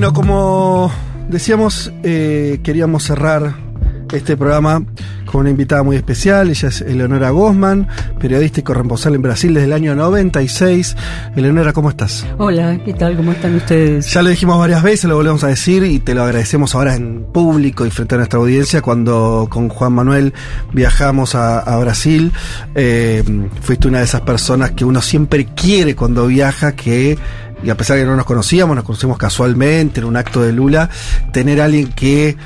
Bueno, 0.00 0.14
como 0.14 0.90
decíamos, 1.28 1.92
eh, 2.02 2.60
queríamos 2.62 3.02
cerrar 3.02 3.54
este 4.10 4.34
programa 4.34 4.82
con 5.26 5.42
una 5.42 5.50
invitada 5.50 5.82
muy 5.82 5.96
especial. 5.96 6.48
Ella 6.48 6.68
es 6.70 6.80
Eleonora 6.80 7.28
Gosman, 7.28 7.86
periodista 8.18 8.60
y 8.60 8.62
corresponsal 8.62 9.14
en 9.14 9.20
Brasil 9.20 9.52
desde 9.52 9.66
el 9.66 9.74
año 9.74 9.94
96. 9.94 10.96
Eleonora, 11.36 11.74
¿cómo 11.74 11.90
estás? 11.90 12.26
Hola, 12.38 12.80
¿qué 12.82 12.94
tal? 12.94 13.14
¿Cómo 13.14 13.32
están 13.32 13.56
ustedes? 13.56 14.10
Ya 14.10 14.22
lo 14.22 14.30
dijimos 14.30 14.58
varias 14.58 14.82
veces, 14.82 15.04
lo 15.04 15.16
volvemos 15.16 15.44
a 15.44 15.48
decir 15.48 15.84
y 15.84 15.98
te 15.98 16.14
lo 16.14 16.22
agradecemos 16.22 16.74
ahora 16.74 16.94
en 16.94 17.26
público 17.30 17.84
y 17.84 17.90
frente 17.90 18.14
a 18.14 18.18
nuestra 18.18 18.38
audiencia 18.38 18.80
cuando 18.80 19.48
con 19.50 19.68
Juan 19.68 19.92
Manuel 19.92 20.32
viajamos 20.72 21.34
a, 21.34 21.58
a 21.58 21.78
Brasil. 21.78 22.32
Eh, 22.74 23.22
fuiste 23.60 23.86
una 23.86 23.98
de 23.98 24.04
esas 24.04 24.22
personas 24.22 24.70
que 24.70 24.86
uno 24.86 25.02
siempre 25.02 25.44
quiere 25.54 25.94
cuando 25.94 26.26
viaja, 26.26 26.72
que 26.72 27.18
y 27.62 27.70
a 27.70 27.76
pesar 27.76 27.96
de 27.96 28.02
que 28.02 28.08
no 28.08 28.16
nos 28.16 28.26
conocíamos, 28.26 28.74
nos 28.74 28.84
conocimos 28.84 29.18
casualmente 29.18 30.00
en 30.00 30.06
un 30.06 30.16
acto 30.16 30.42
de 30.42 30.52
Lula, 30.52 30.88
tener 31.32 31.60
a 31.60 31.66
alguien 31.66 31.92
que 31.92 32.36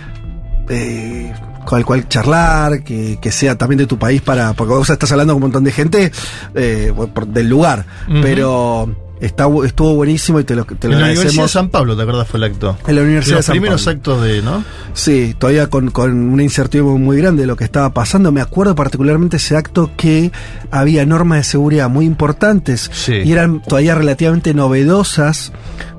eh, 0.68 1.32
con 1.64 1.78
el 1.78 1.84
cual 1.84 2.08
charlar, 2.08 2.82
que, 2.82 3.18
que, 3.20 3.32
sea 3.32 3.56
también 3.56 3.78
de 3.78 3.86
tu 3.86 3.98
país 3.98 4.20
para, 4.20 4.52
porque 4.52 4.74
vos 4.74 4.88
estás 4.88 5.10
hablando 5.12 5.32
con 5.32 5.42
un 5.42 5.48
montón 5.48 5.64
de 5.64 5.72
gente 5.72 6.12
eh, 6.54 6.92
por, 6.94 7.26
del 7.26 7.48
lugar, 7.48 7.86
uh 8.08 8.12
-huh. 8.12 8.22
pero 8.22 9.03
Está, 9.20 9.46
estuvo 9.64 9.94
buenísimo 9.94 10.40
y 10.40 10.44
te 10.44 10.54
lo, 10.56 10.64
te 10.64 10.88
lo 10.88 10.94
en 10.94 11.00
la 11.00 11.06
agradecemos. 11.06 11.32
Universidad 11.34 11.44
de 11.44 11.48
San 11.48 11.68
Pablo, 11.70 11.96
¿te 11.96 12.02
acuerdas? 12.02 12.28
Fue 12.28 12.38
el 12.38 12.44
acto. 12.44 12.76
En 12.86 12.96
la 12.96 13.02
Universidad 13.02 13.34
de, 13.34 13.38
los 13.38 13.44
San 13.46 13.52
primeros 13.54 13.84
Pablo. 13.84 13.96
actos 13.98 14.22
de, 14.22 14.42
¿no? 14.42 14.64
Sí, 14.92 15.34
todavía 15.38 15.68
con, 15.68 15.90
con 15.90 16.12
una 16.32 16.42
incertidumbre 16.42 16.98
muy 17.02 17.16
grande 17.16 17.42
de 17.42 17.46
lo 17.46 17.56
que 17.56 17.64
estaba 17.64 17.94
pasando. 17.94 18.32
Me 18.32 18.40
acuerdo 18.40 18.74
particularmente 18.74 19.36
ese 19.38 19.56
acto 19.56 19.90
que 19.96 20.30
había 20.70 21.06
normas 21.06 21.38
de 21.38 21.44
seguridad 21.44 21.88
muy 21.88 22.04
importantes 22.06 22.90
Sí. 22.92 23.14
y 23.24 23.32
eran 23.32 23.62
todavía 23.62 23.94
relativamente 23.94 24.52
novedosas 24.52 25.52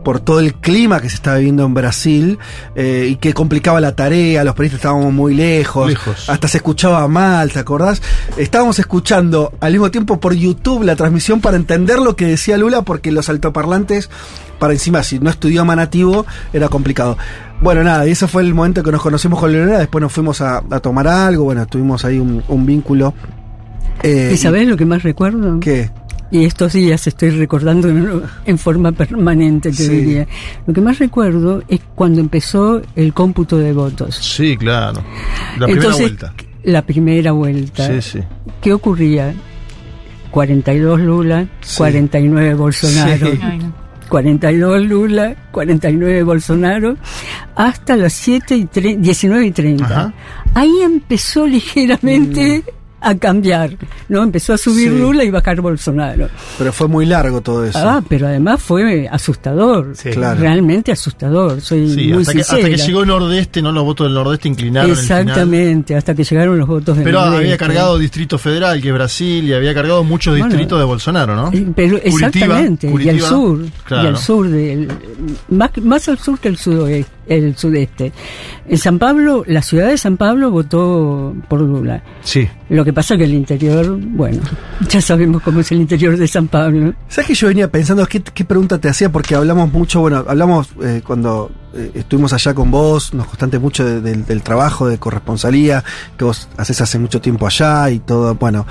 por 0.06 0.20
todo 0.20 0.40
el 0.40 0.54
clima 0.54 1.02
que 1.02 1.10
se 1.10 1.16
estaba 1.16 1.38
viviendo 1.38 1.66
en 1.66 1.74
Brasil 1.74 2.38
eh, 2.76 3.08
y 3.10 3.16
que 3.16 3.34
complicaba 3.34 3.82
la 3.82 3.96
tarea, 3.96 4.44
los 4.44 4.54
periodistas 4.54 4.80
estábamos 4.82 5.12
muy 5.12 5.34
lejos, 5.34 5.90
Lejos. 5.90 6.30
hasta 6.30 6.48
se 6.48 6.58
escuchaba 6.58 7.06
mal, 7.08 7.52
¿te 7.52 7.58
acordás? 7.60 8.02
Estábamos 8.38 8.78
escuchando 8.78 9.52
al 9.60 9.72
mismo 9.74 9.90
tiempo 9.90 10.20
por 10.20 10.34
YouTube 10.36 10.84
la 10.84 10.96
transmisión 10.96 11.42
para 11.42 11.58
entender 11.58 11.98
lo 11.98 12.16
que 12.16 12.28
decía 12.28 12.56
Lula 12.56 12.84
porque 12.84 13.12
los 13.12 13.28
altoparlantes, 13.30 14.12
para 14.60 14.74
encima, 14.74 15.02
si 15.02 15.18
no 15.20 15.32
es 15.32 15.38
tu 15.38 15.48
idioma 15.48 15.76
nativo, 15.76 16.26
era 16.54 16.70
complicado. 16.70 17.18
Bueno, 17.62 17.84
nada, 17.84 18.08
y 18.08 18.12
ese 18.12 18.28
fue 18.28 18.44
el 18.44 18.54
momento 18.54 18.84
que 18.84 18.92
nos 18.92 19.02
conocimos 19.02 19.40
con 19.40 19.52
Leonora, 19.52 19.80
después 19.80 20.04
nos 20.04 20.12
fuimos 20.14 20.40
a, 20.40 20.62
a 20.70 20.80
tomar 20.82 21.08
algo, 21.08 21.46
bueno, 21.46 21.66
tuvimos 21.66 22.06
ahí 22.06 22.20
un, 22.20 22.44
un 22.48 22.66
vínculo. 22.66 23.16
Eh, 24.04 24.32
¿Y 24.34 24.38
sabés 24.38 24.68
lo 24.68 24.78
que 24.78 24.86
más 24.86 25.02
recuerdo? 25.02 25.60
¿Qué? 25.60 25.90
Y 26.32 26.44
estos 26.46 26.74
días 26.74 27.06
estoy 27.08 27.30
recordando 27.30 27.88
en 28.46 28.58
forma 28.58 28.92
permanente, 28.92 29.70
te 29.70 29.76
Sí. 29.84 29.90
diría. 29.90 30.28
Lo 30.66 30.74
que 30.74 30.82
más 30.82 30.98
recuerdo 31.00 31.64
es 31.68 31.80
cuando 31.94 32.20
empezó 32.20 32.82
el 32.96 33.14
cómputo 33.14 33.58
de 33.58 33.74
votos. 33.74 34.16
Sí, 34.16 34.58
claro. 34.58 35.02
La 35.60 35.66
primera 35.68 35.74
Entonces, 35.88 36.02
vuelta. 36.02 36.34
La 36.64 36.82
primera 36.82 37.32
vuelta. 37.32 37.88
Sí, 37.88 38.02
sí. 38.02 38.20
¿Qué 38.62 38.74
ocurría? 38.74 39.34
42 40.32 41.00
Lula, 41.00 41.48
Sí. 41.62 41.78
49 41.78 42.54
Bolsonaro. 42.56 43.32
Sí. 43.32 43.40
42 44.10 44.82
Lula, 44.86 45.36
49 45.52 46.24
Bolsonaro, 46.24 46.96
hasta 47.56 47.96
las 47.96 48.14
7 48.14 48.56
y 48.56 48.66
tre- 48.66 48.98
19 49.00 49.46
y 49.48 49.52
30. 49.52 49.86
Ajá. 49.86 50.14
Ahí 50.54 50.72
empezó 50.84 51.48
ligeramente 51.48 52.64
a 53.08 53.16
cambiar, 53.16 53.72
¿no? 54.10 54.24
Empezó 54.24 54.54
a 54.54 54.58
subir 54.58 54.90
Sí. 54.92 54.98
Lula 54.98 55.24
y 55.24 55.30
bajar 55.30 55.62
Bolsonaro. 55.62 56.28
Pero 56.58 56.74
fue 56.74 56.88
muy 56.88 57.06
largo 57.06 57.42
todo 57.42 57.64
eso. 57.66 57.78
Ah, 57.80 58.02
pero 58.08 58.28
además 58.28 58.62
fue 58.62 59.08
asustador, 59.08 59.92
Sí. 59.96 60.10
Claro. 60.10 60.40
realmente 60.40 60.92
asustador, 60.92 61.62
soy 61.62 61.90
Sí, 61.90 62.08
muy 62.14 62.22
hasta 62.22 62.34
que, 62.34 62.42
hasta 62.42 62.56
que 62.58 62.62
sincera. 62.64 62.88
llegó 62.88 63.02
el 63.04 63.08
Nordeste, 63.08 63.62
¿no? 63.62 63.72
Los 63.72 63.84
votos 63.84 64.08
del 64.08 64.14
Nordeste 64.16 64.48
inclinaron 64.50 64.90
el 64.92 64.98
final. 64.98 65.22
Exactamente, 65.22 65.96
hasta 65.96 66.16
que 66.16 66.24
llegaron 66.24 66.58
los 66.58 66.68
votos 66.68 66.98
de 66.98 67.04
Pero 67.04 67.20
Nordeste. 67.22 67.38
había 67.46 67.58
cargado 67.58 67.98
Distrito 68.00 68.38
Federal, 68.38 68.82
que 68.82 68.88
es 68.90 68.94
Brasil, 68.94 69.44
y 69.46 69.54
había 69.54 69.74
cargado 69.74 70.04
muchos 70.04 70.34
Bueno, 70.34 70.48
distritos 70.48 70.80
de 70.80 70.86
Bolsonaro, 70.86 71.36
¿no? 71.36 71.52
Pero 71.76 72.00
Curitiba, 72.00 72.26
exactamente, 72.28 72.92
y 73.04 73.10
al 73.10 73.20
sur, 73.22 73.60
y 73.92 73.94
al 73.94 74.18
sur 74.18 74.48
del, 74.50 74.88
más, 75.50 75.70
más 75.84 76.10
al 76.10 76.18
sur 76.18 76.40
que 76.40 76.48
el 76.48 76.58
sudoeste, 76.58 77.12
el 77.28 77.56
sudeste. 77.56 78.12
En 78.68 78.78
San 78.80 78.98
Pablo, 79.00 79.44
la 79.48 79.62
ciudad 79.62 79.88
de 79.90 79.98
San 79.98 80.18
Pablo 80.18 80.50
votó 80.52 81.36
por 81.48 81.62
Lula. 81.62 82.02
Sí. 82.24 82.48
Lo 82.70 82.84
que 82.84 82.94
pasa 82.96 83.16
que 83.18 83.26
el 83.26 83.34
interior, 83.36 84.00
bueno, 84.02 84.42
ya 84.90 85.00
sabemos 85.02 85.44
cómo 85.44 85.60
es 85.60 85.72
el 85.72 85.82
interior 85.82 86.18
de 86.18 86.28
San 86.28 86.48
Pablo. 86.48 86.94
¿Sabes 87.08 87.28
que 87.28 87.36
yo 87.36 87.48
venía 87.50 87.70
pensando 87.70 88.04
qué, 88.08 88.22
pregunta 88.22 88.80
te 88.80 88.90
hacía? 88.90 89.12
Porque 89.12 89.36
hablamos 89.36 89.72
mucho, 89.72 90.00
bueno, 90.00 90.26
hablamos 90.28 90.70
eh, 90.82 91.02
cuando 91.06 91.52
eh, 91.76 91.92
estuvimos 91.94 92.34
allá 92.34 92.56
con 92.56 92.72
vos, 92.72 93.14
nos 93.14 93.28
contaste 93.28 93.60
mucho 93.60 93.86
de- 93.86 94.02
del- 94.02 94.42
trabajo 94.42 94.88
de 94.88 94.98
corresponsalía 94.98 95.84
que 96.18 96.24
vos 96.26 96.48
haces 96.58 96.82
hace 96.82 96.98
mucho 96.98 97.22
tiempo 97.22 97.46
allá 97.46 97.90
y 97.92 98.00
todo, 98.00 98.34
bueno. 98.36 98.66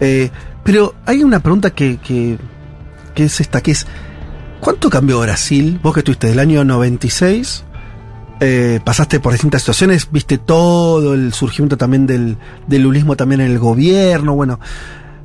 Eh, 0.00 0.30
pero 0.62 0.94
hay 1.04 1.22
una 1.22 1.40
pregunta 1.40 1.70
que, 1.70 1.98
que, 1.98 2.38
que 3.14 3.24
es 3.24 3.40
esta, 3.40 3.60
que 3.60 3.72
es, 3.72 3.86
¿cuánto 4.60 4.88
cambió 4.88 5.20
Brasil? 5.20 5.78
Vos 5.82 5.92
que 5.92 6.00
estuviste 6.00 6.28
del 6.28 6.38
año 6.38 6.64
96, 6.64 7.64
eh, 8.40 8.80
pasaste 8.84 9.20
por 9.20 9.32
distintas 9.32 9.62
situaciones, 9.62 10.08
viste 10.10 10.38
todo 10.38 11.14
el 11.14 11.32
surgimiento 11.32 11.76
también 11.76 12.06
del, 12.06 12.36
del 12.66 12.82
lulismo 12.82 13.16
también 13.16 13.40
en 13.40 13.50
el 13.50 13.58
gobierno, 13.58 14.34
bueno. 14.34 14.60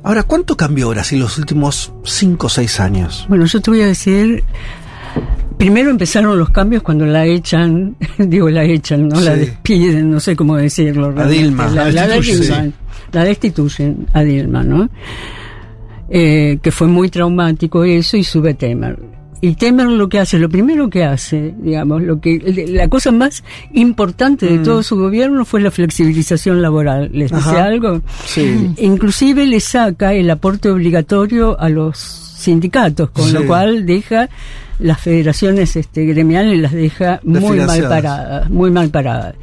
Ahora, 0.02 0.22
¿cuánto 0.22 0.56
cambió 0.56 0.88
Brasil 0.88 1.18
los 1.20 1.36
últimos 1.36 1.92
5 2.04 2.46
o 2.46 2.50
6 2.50 2.80
años? 2.80 3.26
Bueno, 3.28 3.44
yo 3.44 3.60
te 3.60 3.70
voy 3.70 3.82
a 3.82 3.86
decir, 3.86 4.42
primero 5.58 5.90
empezaron 5.90 6.38
los 6.38 6.48
cambios 6.50 6.82
cuando 6.82 7.04
la 7.04 7.26
echan, 7.26 7.96
digo 8.18 8.48
la 8.48 8.64
echan, 8.64 9.08
no 9.08 9.20
la 9.20 9.36
despiden, 9.36 10.10
no 10.10 10.18
sé 10.20 10.34
cómo 10.36 10.56
decirlo. 10.56 11.12
realmente. 11.12 11.42
Dilma, 11.42 11.66
La, 11.68 11.84
la 11.84 11.90
la 11.90 12.06
destituyen, 12.08 12.38
destituyen, 12.38 12.74
la 13.12 13.24
destituyen 13.24 14.06
a 14.14 14.22
Dilma, 14.22 14.62
¿no? 14.64 14.88
Eh, 16.08 16.58
que 16.62 16.72
fue 16.72 16.86
muy 16.88 17.08
traumático 17.08 17.84
eso 17.84 18.16
y 18.16 18.24
sube 18.24 18.54
Temer. 18.54 18.98
Y 19.42 19.54
Temer 19.54 19.86
lo 19.88 20.08
que 20.08 20.18
hace, 20.18 20.38
lo 20.38 20.48
primero 20.50 20.90
que 20.90 21.02
hace, 21.04 21.54
digamos, 21.58 22.02
lo 22.02 22.20
que 22.20 22.38
la 22.68 22.88
cosa 22.88 23.10
más 23.10 23.42
importante 23.72 24.46
de 24.46 24.58
Mm. 24.58 24.62
todo 24.64 24.82
su 24.82 24.96
gobierno 24.96 25.44
fue 25.46 25.60
la 25.62 25.70
flexibilización 25.70 26.60
laboral. 26.60 27.08
¿Les 27.12 27.32
dice 27.32 27.56
algo? 27.56 28.02
Sí. 28.26 28.72
Inclusive 28.78 29.46
le 29.46 29.60
saca 29.60 30.12
el 30.12 30.28
aporte 30.30 30.70
obligatorio 30.70 31.58
a 31.58 31.68
los 31.70 31.96
sindicatos, 31.98 33.10
con 33.10 33.26
Sí. 33.28 33.32
lo 33.32 33.46
cual 33.46 33.86
deja 33.86 34.28
las 34.78 35.00
federaciones 35.00 35.74
este, 35.76 36.04
gremiales 36.06 36.58
las 36.58 36.72
deja 36.72 37.20
muy 37.22 37.58
mal 37.60 37.82
paradas, 37.82 38.50
muy 38.50 38.70
mal 38.70 38.88
paradas. 38.90 39.34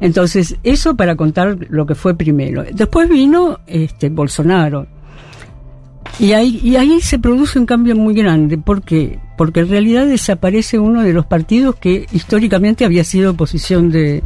Entonces, 0.00 0.56
eso 0.62 0.96
para 0.96 1.16
contar 1.16 1.56
lo 1.70 1.86
que 1.86 1.94
fue 1.94 2.14
primero. 2.14 2.64
Después 2.72 3.08
vino 3.08 3.60
este 3.66 4.08
Bolsonaro. 4.10 4.86
Y 6.18 6.32
ahí, 6.32 6.60
y 6.62 6.76
ahí 6.76 7.00
se 7.00 7.18
produce 7.18 7.58
un 7.58 7.66
cambio 7.66 7.96
muy 7.96 8.14
grande. 8.14 8.56
¿Por 8.58 8.82
qué? 8.82 9.18
Porque 9.36 9.60
en 9.60 9.68
realidad 9.68 10.06
desaparece 10.06 10.78
uno 10.78 11.02
de 11.02 11.12
los 11.12 11.26
partidos 11.26 11.76
que 11.76 12.06
históricamente 12.12 12.84
había 12.84 13.02
sido 13.02 13.32
oposición 13.32 13.90
de, 13.90 14.22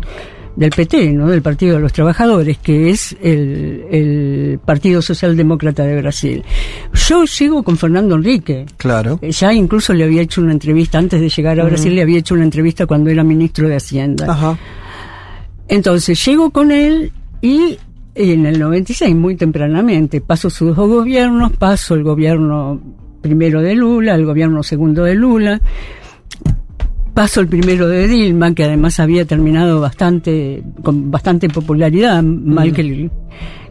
del 0.59 0.71
PT, 0.71 1.13
¿no? 1.13 1.29
del 1.29 1.41
Partido 1.41 1.77
de 1.77 1.81
los 1.81 1.93
Trabajadores, 1.93 2.59
que 2.59 2.91
es 2.91 3.17
el, 3.23 3.85
el 3.91 4.61
Partido 4.65 5.01
Socialdemócrata 5.01 5.85
de 5.85 6.01
Brasil. 6.01 6.45
Yo 7.09 7.25
llego 7.25 7.63
con 7.63 7.77
Fernando 7.79 8.17
Enrique. 8.17 8.67
Claro. 8.77 9.19
Eh, 9.23 9.31
Ya 9.31 9.53
incluso 9.55 9.95
le 9.95 10.05
había 10.05 10.21
hecho 10.23 10.43
una 10.43 10.53
entrevista, 10.53 10.99
antes 10.99 11.21
de 11.21 11.29
llegar 11.29 11.61
a 11.61 11.65
Brasil, 11.65 11.95
le 11.95 12.03
había 12.03 12.19
hecho 12.19 12.35
una 12.35 12.45
entrevista 12.45 12.87
cuando 12.87 13.09
era 13.09 13.25
ministro 13.25 13.69
de 13.69 13.77
Hacienda. 13.77 14.27
Ajá. 14.31 14.59
Entonces 15.69 16.23
llego 16.25 16.51
con 16.51 16.73
él 16.73 17.13
y 17.41 17.79
en 18.19 18.47
el 18.47 18.59
96, 18.59 19.15
muy 19.15 19.37
tempranamente, 19.37 20.21
paso 20.21 20.51
sus 20.51 20.75
dos 20.77 20.89
gobiernos, 20.89 21.53
paso 21.53 21.95
el 21.95 22.03
gobierno 22.03 22.81
primero 23.21 23.61
de 23.63 23.75
Lula, 23.75 24.15
el 24.15 24.25
gobierno 24.27 24.63
segundo 24.63 25.05
de 25.05 25.15
Lula, 25.15 25.61
paso 27.15 27.41
el 27.41 27.49
primero 27.49 27.89
de 27.89 28.07
Dilma, 28.09 28.55
que 28.55 28.65
además 28.65 29.01
había 29.01 29.25
terminado 29.25 29.81
bastante, 29.81 30.63
con 30.83 31.11
bastante 31.11 31.49
popularidad, 31.49 32.23
mal 32.23 32.73
que, 32.73 32.83
le- 32.83 33.11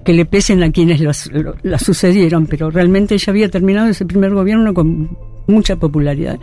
que 0.04 0.14
le 0.14 0.26
pesen 0.26 0.64
a 0.64 0.72
quienes 0.72 1.00
los- 1.02 1.32
lo- 1.32 1.56
la 1.64 1.80
sucedieron, 1.80 2.46
pero 2.48 2.70
realmente 2.70 3.16
ella 3.16 3.32
había 3.32 3.50
terminado 3.50 3.88
ese 3.88 4.06
primer 4.06 4.34
gobierno 4.34 4.74
con 4.74 5.10
mucha 5.48 5.76
popularidad. 5.78 6.38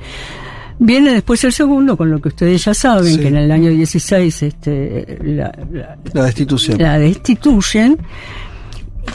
Viene 0.79 1.13
después 1.13 1.43
el 1.45 1.53
segundo, 1.53 1.97
con 1.97 2.11
lo 2.11 2.21
que 2.21 2.29
ustedes 2.29 2.65
ya 2.65 2.75
saben, 2.75 3.15
sí. 3.15 3.21
que 3.21 3.29
en 3.29 3.37
el 3.37 3.51
año 3.51 3.71
16 3.71 4.43
este, 4.43 5.19
la, 5.23 5.53
la, 5.73 5.97
la, 6.13 6.25
destitución. 6.25 6.79
La 6.81 6.99
destituyen. 6.99 7.99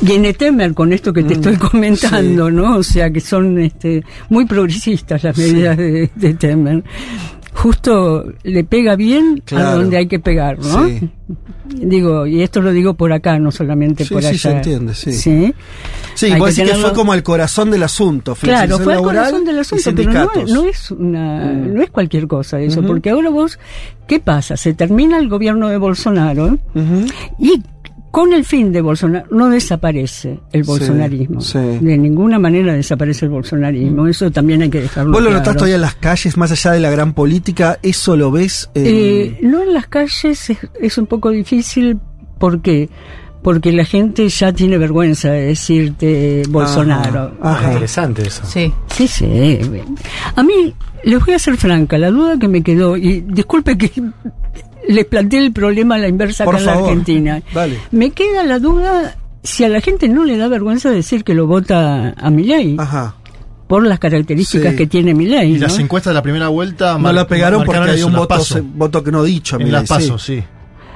Viene 0.02 0.34
Temer 0.34 0.74
con 0.74 0.94
esto 0.94 1.12
que 1.12 1.24
te 1.24 1.36
mm, 1.36 1.38
estoy 1.38 1.56
comentando, 1.58 2.48
sí. 2.48 2.56
¿no? 2.56 2.78
O 2.78 2.84
sea, 2.84 3.12
que 3.12 3.20
son 3.20 3.60
este, 3.60 4.04
muy 4.30 4.46
progresistas 4.46 5.24
las 5.24 5.38
medidas 5.38 5.76
sí. 5.76 5.84
de, 5.84 6.10
de, 6.16 6.34
Temer. 6.36 6.84
Justo 7.54 8.26
le 8.44 8.64
pega 8.64 8.96
bien 8.96 9.42
claro. 9.46 9.68
a 9.68 9.76
donde 9.76 9.98
hay 9.98 10.08
que 10.08 10.20
pegar, 10.20 10.60
¿no? 10.60 10.88
Sí. 10.88 11.10
Digo, 11.70 12.26
y 12.26 12.42
esto 12.42 12.62
lo 12.62 12.72
digo 12.72 12.96
por 12.96 13.14
acá, 13.14 13.38
no 13.38 13.52
solamente 13.52 14.04
por 14.06 14.18
allá. 14.18 14.32
Sí, 14.32 14.40
se 14.40 14.50
entiende, 14.50 14.96
sí. 14.96 15.14
Sí, 15.14 15.54
sí 16.16 16.34
vos 16.36 16.56
decís 16.56 16.72
que 16.72 16.78
fue 16.80 16.94
como 16.94 17.14
el 17.14 17.22
corazón 17.22 17.70
del 17.70 17.84
asunto. 17.84 18.36
Claro, 18.36 18.80
fue 18.80 18.96
el 18.96 19.02
corazón 19.02 19.46
del 19.46 19.60
asunto, 19.60 19.92
pero 19.96 20.12
no 20.12 20.32
es, 20.42 20.50
no 20.52 20.66
es, 20.66 20.92
una, 20.92 21.46
mm. 21.46 21.74
no 21.76 21.84
es 21.84 21.92
cualquier 21.92 22.28
cosa 22.28 22.60
eso, 22.60 22.80
uh 22.80 22.84
-huh. 22.84 22.88
porque 22.88 23.12
ahora 23.12 23.30
vos, 23.30 23.60
¿qué 24.08 24.20
pasa? 24.20 24.58
Se 24.58 24.74
termina 24.74 25.20
el 25.20 25.30
gobierno 25.30 25.70
de 25.70 25.78
Bolsonaro 25.78 26.46
uh 26.46 26.58
-huh. 26.74 27.14
y 27.38 27.62
con 28.12 28.34
el 28.34 28.44
fin 28.44 28.72
de 28.72 28.82
Bolsonaro 28.82 29.28
no 29.32 29.50
desaparece 29.50 30.40
el 30.52 30.64
bolsonarismo. 30.64 31.42
Sí, 31.42 31.60
sí. 31.60 31.86
De 31.86 31.98
ninguna 31.98 32.40
manera 32.40 32.74
desaparece 32.74 33.26
el 33.26 33.32
bolsonarismo. 33.32 34.08
Eso 34.08 34.32
también 34.32 34.62
hay 34.64 34.70
que 34.70 34.82
dejarlo 34.82 35.12
¿Vos 35.12 35.22
lo 35.22 35.30
claro. 35.30 35.40
notás 35.40 35.56
todavía 35.56 35.76
en 35.76 35.82
las 35.82 35.96
calles, 35.96 36.36
más 36.38 36.52
allá 36.52 36.72
de 36.72 36.80
la 36.80 36.90
gran 36.90 37.14
política? 37.14 37.78
¿Eso 37.84 38.16
lo 38.18 38.32
ves? 38.32 38.70
Eh, 38.76 39.38
no 39.42 39.62
en 39.62 39.74
las 39.74 39.88
calles, 39.88 40.24
es, 40.50 40.58
es 40.80 40.98
un 40.98 41.06
poco 41.06 41.30
difícil. 41.30 42.00
¿Por 42.40 42.62
qué? 42.62 42.90
Porque 43.44 43.72
la 43.72 43.86
gente 43.86 44.28
ya 44.28 44.52
tiene 44.52 44.78
vergüenza 44.78 45.32
de 45.32 45.46
decirte 45.48 46.44
Bolsonaro. 46.50 47.34
Ajá, 47.42 47.52
ajá. 47.52 47.68
Interesante 47.68 48.24
eso. 48.28 48.44
Sí, 48.46 48.74
sí, 48.88 49.08
sí. 49.08 49.60
A 50.36 50.44
mí, 50.44 50.74
les 51.04 51.26
voy 51.26 51.34
a 51.36 51.40
ser 51.40 51.58
franca, 51.58 51.98
la 51.98 52.12
duda 52.12 52.38
que 52.38 52.48
me 52.48 52.64
quedó, 52.64 52.98
y 52.98 53.22
disculpe 53.22 53.78
que 53.78 53.92
les 54.88 55.06
planteé 55.06 55.40
el 55.40 55.52
problema 55.52 55.96
a 55.96 55.98
la 55.98 56.08
inversa 56.08 56.46
Por 56.46 56.56
acá 56.56 56.66
favor. 56.66 56.80
en 56.80 56.84
la 56.86 56.90
Argentina. 56.92 57.42
Vale. 57.54 57.80
Me 57.92 58.12
queda 58.12 58.44
la 58.44 58.60
duda 58.60 59.16
si 59.44 59.64
a 59.64 59.70
la 59.70 59.82
gente 59.82 60.08
no 60.10 60.26
le 60.26 60.38
da 60.38 60.48
vergüenza 60.48 60.90
decir 60.90 61.24
que 61.24 61.34
lo 61.34 61.48
vota 61.48 62.14
a 62.18 62.30
Milei. 62.30 62.76
Ajá. 62.80 63.16
Por 63.68 63.86
las 63.86 64.00
características 64.00 64.72
Sí. 64.72 64.78
que 64.78 64.88
tiene 64.88 65.14
Milei. 65.14 65.52
Y 65.52 65.54
¿no? 65.60 65.68
las 65.68 65.78
encuestas 65.78 66.12
de 66.12 66.16
la 66.16 66.24
primera 66.24 66.48
vuelta 66.48 66.98
No 66.98 67.12
la 67.14 67.28
pegaron 67.28 67.64
porque 67.64 67.94
eso, 67.94 68.08
un 68.08 68.14
en 68.14 68.20
voto, 68.20 68.44
voto 68.76 69.04
que 69.04 69.12
no 69.12 69.24
dicho. 69.24 69.58
En 69.58 69.66
Milei, 69.66 69.82
las 69.82 69.88
pasos, 69.90 70.24
sí. 70.24 70.44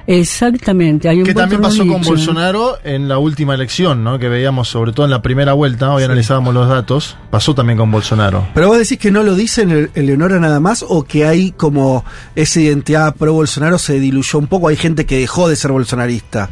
Exactamente. 0.06 1.08
Hay 1.08 1.20
un 1.20 1.26
Que 1.26 1.34
también 1.34 1.62
pasó 1.62 1.86
con. 1.88 2.02
Bolsonaro 2.02 2.78
en 2.84 3.08
la 3.08 3.18
última 3.20 3.54
elección, 3.56 4.04
¿no? 4.04 4.20
Que 4.20 4.28
veíamos 4.30 4.68
sobre 4.68 4.92
todo 4.92 5.06
en 5.06 5.12
la 5.12 5.22
primera 5.22 5.54
vuelta, 5.54 5.94
hoy 5.94 6.04
analizábamos 6.04 6.54
los 6.54 6.68
datos, 6.68 7.16
pasó 7.30 7.56
también 7.56 7.78
con 7.80 7.90
Bolsonaro. 7.92 8.46
Pero 8.54 8.68
vos 8.68 8.78
decís 8.78 8.98
que 8.98 9.12
no 9.12 9.24
lo 9.24 9.36
dice 9.36 9.62
en 9.62 9.90
Eleonora 9.96 10.40
nada 10.40 10.60
más 10.60 10.84
o 10.88 11.04
que 11.04 11.26
hay 11.26 11.52
como 11.52 12.04
esa 12.36 12.60
identidad 12.60 13.16
pro 13.16 13.34
Bolsonaro 13.34 13.78
se 13.78 14.00
diluyó 14.00 14.40
un 14.40 14.48
poco, 14.48 14.68
hay 14.68 14.76
gente 14.76 15.06
que 15.06 15.20
dejó 15.20 15.48
de 15.48 15.56
ser 15.56 15.72
bolsonarista. 15.72 16.50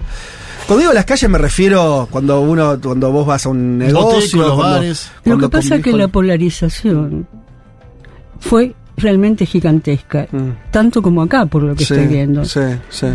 Cuando 0.67 0.81
digo 0.81 0.93
las 0.93 1.05
calles 1.05 1.29
me 1.29 1.37
refiero 1.37 2.07
cuando 2.09 2.39
uno 2.39 2.79
cuando 2.81 3.11
vos 3.11 3.25
vas 3.27 3.45
a 3.45 3.49
un 3.49 3.77
negocio, 3.77 4.39
los 4.41 4.53
cuando- 4.55 4.75
bares. 4.75 5.11
Lo 5.25 5.37
que 5.37 5.49
pasa 5.49 5.75
es 5.75 5.83
que 5.83 5.91
con- 5.91 5.99
la 5.99 6.07
polarización 6.07 7.27
fue 8.39 8.73
realmente 8.97 9.45
gigantesca, 9.45 10.27
Mm. 10.31 10.71
tanto 10.71 11.01
como 11.01 11.21
acá, 11.23 11.45
por 11.47 11.63
lo 11.63 11.75
que 11.75 11.83
Sí, 11.83 11.93
estoy 11.93 12.07
viendo. 12.07 12.45
Sí, 12.45 12.59
sí. 12.89 13.07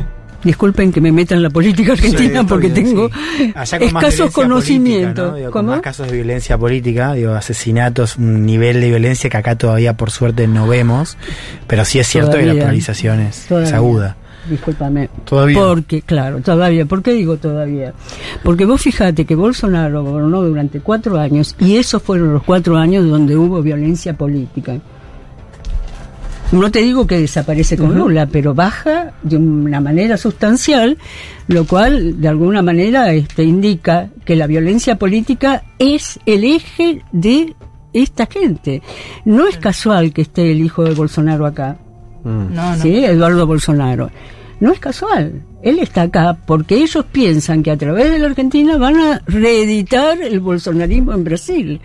Disculpen 0.46 0.92
que 0.92 1.00
me 1.00 1.10
meta 1.10 1.34
en 1.34 1.42
la 1.42 1.50
política 1.50 1.92
argentina 1.94 2.46
porque 2.46 2.68
bien, 2.68 2.86
tengo 2.86 3.10
Allá 3.56 3.78
con 3.80 3.92
más 3.92 4.04
escasos 4.04 4.32
conocimientos. 4.32 5.14
política, 5.14 5.30
¿no? 5.32 5.36
Digo, 5.36 5.50
con 5.50 5.66
más 5.66 5.80
casos 5.80 6.06
de 6.06 6.12
violencia 6.14 6.56
política, 6.56 7.14
digo, 7.14 7.32
asesinatos, 7.32 8.16
un 8.16 8.46
nivel 8.46 8.80
de 8.80 8.88
violencia 8.90 9.28
que 9.28 9.36
acá 9.36 9.56
todavía 9.56 9.96
por 9.96 10.12
suerte 10.12 10.46
no 10.46 10.68
vemos, 10.68 11.18
pero 11.66 11.84
sí 11.84 11.98
es 11.98 12.06
cierto 12.06 12.30
que 12.30 12.42
Todavía. 12.42 12.54
la 12.54 12.60
polarización 12.60 13.20
es, 13.22 13.50
es 13.50 13.72
aguda. 13.72 14.16
Discúlpame. 14.48 15.10
Todavía. 15.24 15.58
Porque, 15.58 16.02
claro, 16.02 16.40
todavía. 16.40 16.86
¿Por 16.86 17.02
qué 17.02 17.12
digo 17.12 17.36
todavía? 17.38 17.92
Porque 18.44 18.64
vos 18.64 18.80
fijate 18.80 19.24
que 19.24 19.34
Bolsonaro 19.34 20.04
gobernó 20.04 20.42
durante 20.42 20.78
cuatro 20.78 21.18
años 21.18 21.56
y 21.58 21.76
esos 21.76 22.00
fueron 22.00 22.32
los 22.32 22.44
cuatro 22.44 22.76
años 22.76 23.04
donde 23.08 23.36
hubo 23.36 23.60
violencia 23.62 24.12
política. 24.16 24.78
No 26.52 26.70
te 26.70 26.80
digo 26.80 27.06
que 27.06 27.18
desaparece 27.18 27.76
con 27.76 27.96
Lula, 27.96 28.26
pero 28.26 28.54
baja 28.54 29.12
de 29.22 29.36
una 29.36 29.80
manera 29.80 30.16
sustancial, 30.16 30.96
lo 31.48 31.66
cual 31.66 32.20
de 32.20 32.28
alguna 32.28 32.62
manera 32.62 33.12
este, 33.12 33.42
indica 33.42 34.08
que 34.24 34.36
la 34.36 34.46
violencia 34.46 34.96
política 34.96 35.64
es 35.78 36.20
el 36.24 36.44
eje 36.44 37.02
de 37.10 37.54
esta 37.92 38.26
gente. 38.26 38.82
No 39.24 39.48
es 39.48 39.58
casual 39.58 40.12
que 40.12 40.22
esté 40.22 40.52
el 40.52 40.60
hijo 40.60 40.84
de 40.84 40.94
Bolsonaro 40.94 41.46
acá. 41.46 41.78
Mm. 42.22 42.54
No, 42.54 42.76
no. 42.76 42.82
¿sí? 42.82 43.04
Eduardo 43.04 43.46
Bolsonaro. 43.46 44.10
No 44.60 44.72
es 44.72 44.78
casual. 44.78 45.42
Él 45.62 45.80
está 45.80 46.02
acá 46.02 46.38
porque 46.46 46.76
ellos 46.76 47.04
piensan 47.10 47.62
que 47.62 47.72
a 47.72 47.76
través 47.76 48.10
de 48.10 48.18
la 48.18 48.26
Argentina 48.26 48.76
van 48.76 48.96
a 48.96 49.20
reeditar 49.26 50.22
el 50.22 50.40
bolsonarismo 50.40 51.12
en 51.12 51.24
Brasil. 51.24 51.80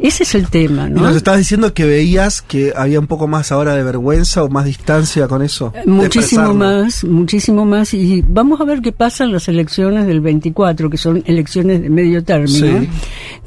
Ese 0.00 0.22
es 0.22 0.34
el 0.36 0.48
tema, 0.48 0.86
Y 0.88 0.92
¿no? 0.92 1.02
nos 1.02 1.16
estabas 1.16 1.40
diciendo 1.40 1.74
que 1.74 1.84
veías 1.84 2.40
que 2.40 2.72
había 2.76 3.00
un 3.00 3.08
poco 3.08 3.26
más 3.26 3.50
ahora 3.50 3.74
de 3.74 3.82
vergüenza 3.82 4.44
o 4.44 4.48
más 4.48 4.64
distancia 4.64 5.26
con 5.26 5.42
eso. 5.42 5.72
Muchísimo 5.86 6.54
más, 6.54 7.02
muchísimo 7.02 7.64
más. 7.64 7.92
Y 7.94 8.22
vamos 8.28 8.60
a 8.60 8.64
ver 8.64 8.80
qué 8.80 8.92
pasa 8.92 9.24
en 9.24 9.32
las 9.32 9.48
elecciones 9.48 10.06
del 10.06 10.20
24, 10.20 10.88
que 10.88 10.96
son 10.98 11.24
elecciones 11.26 11.82
de 11.82 11.90
medio 11.90 12.22
término, 12.22 12.80
Sí. 12.80 12.88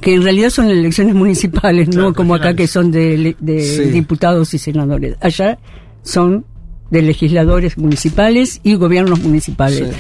que 0.01 0.15
en 0.15 0.23
realidad 0.23 0.49
son 0.49 0.69
elecciones 0.69 1.15
municipales, 1.15 1.87
Claro, 1.87 2.09
no 2.09 2.13
como 2.13 2.35
acá 2.35 2.53
que 2.53 2.67
son 2.67 2.91
de, 2.91 3.35
de 3.39 3.61
Sí. 3.63 3.83
diputados 3.91 4.53
y 4.53 4.57
senadores. 4.57 5.15
Allá 5.21 5.57
son 6.03 6.45
de 6.89 7.01
legisladores 7.01 7.77
municipales 7.77 8.59
y 8.63 8.75
gobiernos 8.75 9.21
municipales. 9.21 9.87
Sí. 9.89 9.95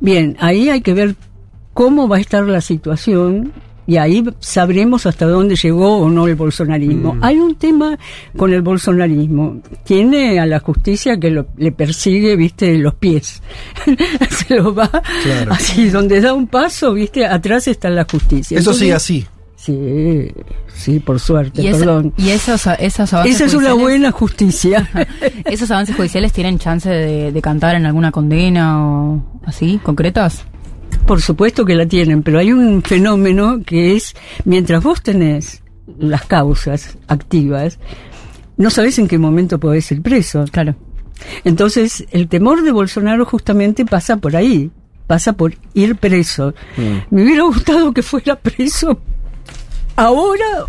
Bien, 0.00 0.34
ahí 0.40 0.70
hay 0.70 0.80
que 0.80 0.94
ver 0.94 1.14
cómo 1.74 2.08
va 2.08 2.16
a 2.16 2.20
estar 2.20 2.42
la 2.44 2.62
situación 2.62 3.52
y 3.86 3.96
ahí 3.98 4.24
sabremos 4.40 5.06
hasta 5.06 5.26
dónde 5.26 5.56
llegó 5.56 5.98
o 5.98 6.08
no 6.10 6.26
el 6.26 6.34
bolsonarismo. 6.34 7.16
Hay 7.20 7.38
un 7.38 7.54
tema 7.56 7.98
con 8.36 8.52
el 8.52 8.62
bolsonarismo. 8.62 9.60
Tiene 9.84 10.38
a 10.40 10.46
la 10.46 10.60
justicia 10.60 11.18
que 11.18 11.30
lo- 11.30 11.46
le 11.56 11.72
persigue, 11.72 12.36
viste, 12.36 12.76
los 12.78 12.94
pies. 12.94 13.42
Se 14.30 14.54
lo 14.56 14.74
va 14.74 14.88
Claro. 15.22 15.52
así, 15.52 15.88
donde 15.90 16.20
da 16.20 16.32
un 16.34 16.46
paso, 16.46 16.94
viste, 16.94 17.26
atrás 17.26 17.68
está 17.68 17.90
la 17.90 18.06
justicia. 18.10 18.58
Eso 18.58 18.72
sigue 18.72 18.86
Entonces, 18.92 19.04
así. 19.04 19.26
Sí, 19.56 20.28
sí, 20.74 21.00
por 21.00 21.18
suerte, 21.18 21.62
Y, 21.62 21.68
esa- 21.68 21.78
perdón. 21.78 22.12
y 22.18 22.28
esos, 22.30 22.66
esos 22.78 23.12
avances 23.14 23.36
Esa 23.36 23.44
es 23.46 23.54
una 23.54 23.72
buena 23.72 24.10
justicia. 24.12 24.90
¿Esos 25.46 25.70
avances 25.70 25.96
judiciales 25.96 26.32
tienen 26.34 26.58
chance 26.58 26.90
de, 26.90 27.32
de 27.32 27.42
cantar 27.42 27.74
en 27.74 27.86
alguna 27.86 28.10
condena 28.12 28.86
o 28.86 29.22
así, 29.46 29.80
concretas? 29.82 30.44
Por 31.06 31.20
supuesto 31.20 31.64
que 31.64 31.74
la 31.74 31.86
tienen, 31.86 32.22
pero 32.22 32.38
hay 32.38 32.52
un 32.52 32.82
fenómeno 32.82 33.60
que 33.64 33.94
es, 33.94 34.14
mientras 34.44 34.82
vos 34.82 35.02
tenés 35.02 35.62
las 35.98 36.24
causas 36.24 36.96
activas, 37.08 37.78
no 38.56 38.70
sabés 38.70 38.98
en 38.98 39.08
qué 39.08 39.18
momento 39.18 39.60
podés 39.60 39.90
ir 39.92 40.00
preso. 40.00 40.44
Claro. 40.50 40.76
Entonces, 41.44 42.06
el 42.10 42.28
temor 42.28 42.62
de 42.62 42.72
Bolsonaro 42.72 43.24
justamente 43.24 43.84
pasa 43.84 44.16
por 44.16 44.34
ahí, 44.34 44.70
pasa 45.06 45.34
por 45.34 45.54
ir 45.74 45.96
preso. 45.96 46.54
Mm. 46.76 47.14
Me 47.14 47.24
hubiera 47.24 47.42
gustado 47.44 47.92
que 47.92 48.02
fuera 48.02 48.36
preso 48.36 48.98
ahora 49.96 50.66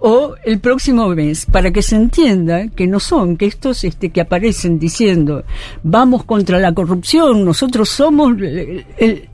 o 0.00 0.34
el 0.44 0.60
próximo 0.60 1.08
mes, 1.08 1.44
para 1.46 1.72
que 1.72 1.82
se 1.82 1.96
entienda 1.96 2.68
que 2.68 2.86
no 2.86 3.00
son, 3.00 3.36
que 3.36 3.46
estos 3.46 3.82
este, 3.84 4.10
que 4.10 4.20
aparecen 4.20 4.78
diciendo 4.78 5.42
vamos 5.82 6.24
contra 6.24 6.58
la 6.60 6.72
corrupción, 6.72 7.44
nosotros 7.44 7.88
somos 7.88 8.32
el- 8.40 8.84
el- 8.98 9.28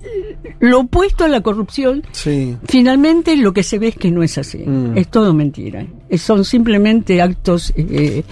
lo 0.61 0.81
opuesto 0.81 1.25
a 1.25 1.29
la 1.29 1.43
corrupción, 1.43 2.03
Sí. 2.13 2.57
finalmente 2.67 3.37
lo 3.37 3.53
que 3.53 3.63
se 3.63 3.79
ve 3.79 3.89
es 3.89 3.97
que 3.97 4.11
no 4.11 4.23
es 4.23 4.39
así, 4.39 4.59
Mm. 4.59 4.97
es 4.97 5.09
todo 5.09 5.35
mentira, 5.35 5.87
son 6.19 6.45
simplemente 6.45 7.21
actos, 7.23 7.73
eh, 7.77 8.23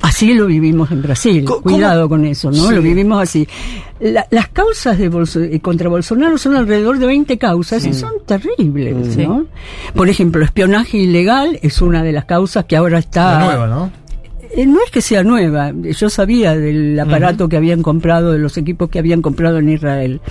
así 0.00 0.34
lo 0.34 0.46
vivimos 0.46 0.90
en 0.90 1.02
Brasil, 1.02 1.44
cuidado 1.44 2.08
con 2.08 2.24
eso, 2.24 2.50
¿no? 2.50 2.68
Sí. 2.68 2.74
Lo 2.74 2.82
vivimos 2.82 3.22
así. 3.22 3.46
La- 4.00 4.26
las 4.30 4.48
causas 4.48 4.96
de 4.98 5.08
Bolso- 5.10 5.40
eh, 5.42 5.60
contra 5.60 5.88
Bolsonaro 5.88 6.38
son 6.38 6.54
alrededor 6.54 6.98
de 6.98 7.06
20 7.06 7.36
causas 7.38 7.84
y 7.84 7.92
son 7.94 8.12
terribles, 8.26 9.14
Sí. 9.14 9.26
¿no? 9.26 9.46
Por 9.94 10.08
ejemplo, 10.08 10.44
espionaje 10.44 10.98
ilegal 10.98 11.58
es 11.62 11.80
una 11.82 12.02
de 12.02 12.12
las 12.12 12.24
causas 12.26 12.64
que 12.66 12.76
ahora 12.76 12.98
está... 12.98 13.38
La 13.40 13.44
nueva, 13.46 13.66
¿no? 13.66 13.90
Eh, 14.56 14.64
no 14.66 14.78
es 14.82 14.90
que 14.90 15.02
sea 15.02 15.22
nueva, 15.24 15.72
yo 15.74 16.08
sabía 16.08 16.56
del 16.56 16.98
aparato 16.98 17.50
que 17.50 17.56
habían 17.58 17.82
comprado, 17.82 18.32
de 18.32 18.38
los 18.38 18.56
equipos 18.56 18.88
que 18.88 18.98
habían 18.98 19.20
comprado 19.20 19.58
en 19.58 19.68
Israel. 19.68 20.22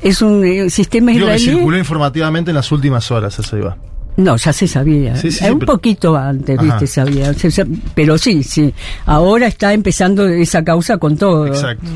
Es 0.00 0.22
un 0.22 0.42
eh, 0.44 0.70
sistema 0.70 1.12
que 1.12 1.18
israelí. 1.18 1.44
circuló 1.44 1.76
informativamente 1.76 2.52
en 2.52 2.54
las 2.54 2.72
últimas 2.72 3.10
horas, 3.10 3.38
eso 3.38 3.58
iba. 3.58 3.76
No, 4.22 4.36
ya 4.36 4.52
se 4.52 4.66
sabía. 4.68 5.16
Sí, 5.16 5.30
sí, 5.30 5.44
Eh, 5.44 5.46
sí, 5.48 5.52
un 5.52 5.58
pero- 5.60 5.72
poquito 5.74 6.16
antes, 6.16 6.58
Ajá. 6.58 6.64
viste, 6.78 6.86
sabía. 6.86 7.32
Pero 7.94 8.18
sí, 8.18 8.42
sí. 8.42 8.72
Ahora 9.06 9.46
está 9.46 9.72
empezando 9.72 10.26
esa 10.28 10.62
causa 10.64 10.98
con 10.98 11.16
todo. 11.16 11.46
Exacto. 11.46 11.86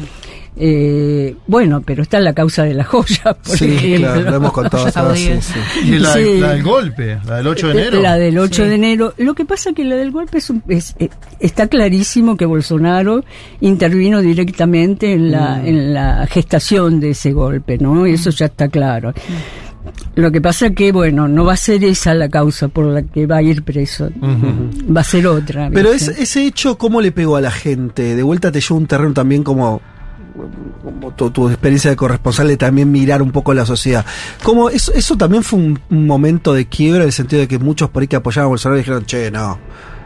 Eh, 0.56 1.34
bueno, 1.48 1.82
pero 1.84 2.02
está 2.04 2.20
la 2.20 2.32
causa 2.32 2.62
de 2.62 2.74
la 2.74 2.84
joya, 2.84 3.34
por 3.44 3.58
Sí, 3.58 3.64
ejemplo. 3.64 3.98
claro, 4.12 4.30
lo 4.30 4.36
hemos 4.36 4.52
contado 4.52 4.84
todas, 4.92 5.18
sí, 5.18 5.30
sí. 5.40 5.54
Y 5.84 5.98
la, 5.98 6.12
Sí. 6.12 6.38
la 6.38 6.52
del 6.52 6.62
golpe, 6.62 7.18
la 7.26 7.36
del 7.38 7.46
8 7.48 7.66
de 7.68 7.72
enero. 7.72 8.00
La 8.00 8.16
del 8.16 8.38
8 8.38 8.62
Sí. 8.62 8.68
de 8.68 8.74
enero. 8.76 9.14
Lo 9.18 9.34
que 9.34 9.44
pasa 9.44 9.72
que 9.72 9.84
la 9.84 9.96
del 9.96 10.12
golpe 10.12 10.38
es, 10.38 10.50
un- 10.50 10.62
es- 10.68 10.94
eh, 11.00 11.08
está 11.40 11.66
clarísimo 11.66 12.36
que 12.36 12.46
Bolsonaro 12.46 13.24
intervino 13.60 14.22
directamente 14.22 15.12
en 15.12 15.32
la, 15.32 15.56
Mm. 15.56 15.66
en 15.66 15.94
la 15.94 16.26
gestación 16.28 17.00
de 17.00 17.10
ese 17.10 17.32
golpe, 17.32 17.76
¿no? 17.78 18.06
Eso 18.06 18.30
ya 18.30 18.46
está 18.46 18.68
claro. 18.68 19.12
Lo 20.14 20.30
que 20.30 20.40
pasa 20.40 20.70
que, 20.70 20.92
bueno, 20.92 21.26
no 21.26 21.44
va 21.44 21.54
a 21.54 21.56
ser 21.56 21.82
esa 21.84 22.14
la 22.14 22.28
causa 22.28 22.68
por 22.68 22.86
la 22.86 23.02
que 23.02 23.26
va 23.26 23.38
a 23.38 23.42
ir 23.42 23.64
preso. 23.64 24.10
Va 24.22 25.00
a 25.00 25.04
ser 25.04 25.26
otra. 25.26 25.70
Pero 25.72 25.92
¿viste? 25.92 26.22
ese, 26.22 26.46
hecho, 26.46 26.78
¿cómo 26.78 27.00
le 27.00 27.10
pegó 27.10 27.36
a 27.36 27.40
la 27.40 27.50
gente? 27.50 28.14
De 28.14 28.22
vuelta 28.22 28.52
te 28.52 28.60
lleva 28.60 28.76
a 28.76 28.78
un 28.78 28.86
terreno 28.86 29.12
también 29.12 29.42
como, 29.42 29.80
como 30.82 31.12
tu, 31.12 31.30
tu 31.30 31.48
experiencia 31.48 31.90
de 31.90 31.96
corresponsal 31.96 32.46
de 32.46 32.56
también 32.56 32.92
mirar 32.92 33.22
un 33.22 33.32
poco 33.32 33.54
la 33.54 33.66
sociedad. 33.66 34.06
Como 34.44 34.70
eso, 34.70 34.92
eso 34.92 35.16
también 35.16 35.42
fue 35.42 35.58
un, 35.58 35.80
un 35.90 36.06
momento 36.06 36.54
de 36.54 36.66
quiebra 36.66 37.00
en 37.00 37.08
el 37.08 37.12
sentido 37.12 37.40
de 37.40 37.48
que 37.48 37.58
muchos 37.58 37.90
por 37.90 38.02
ahí 38.02 38.08
que 38.08 38.16
apoyaban 38.16 38.46
a 38.46 38.48
Bolsonaro 38.50 38.78
dijeron, 38.78 39.04
che, 39.06 39.32
no, 39.32 39.58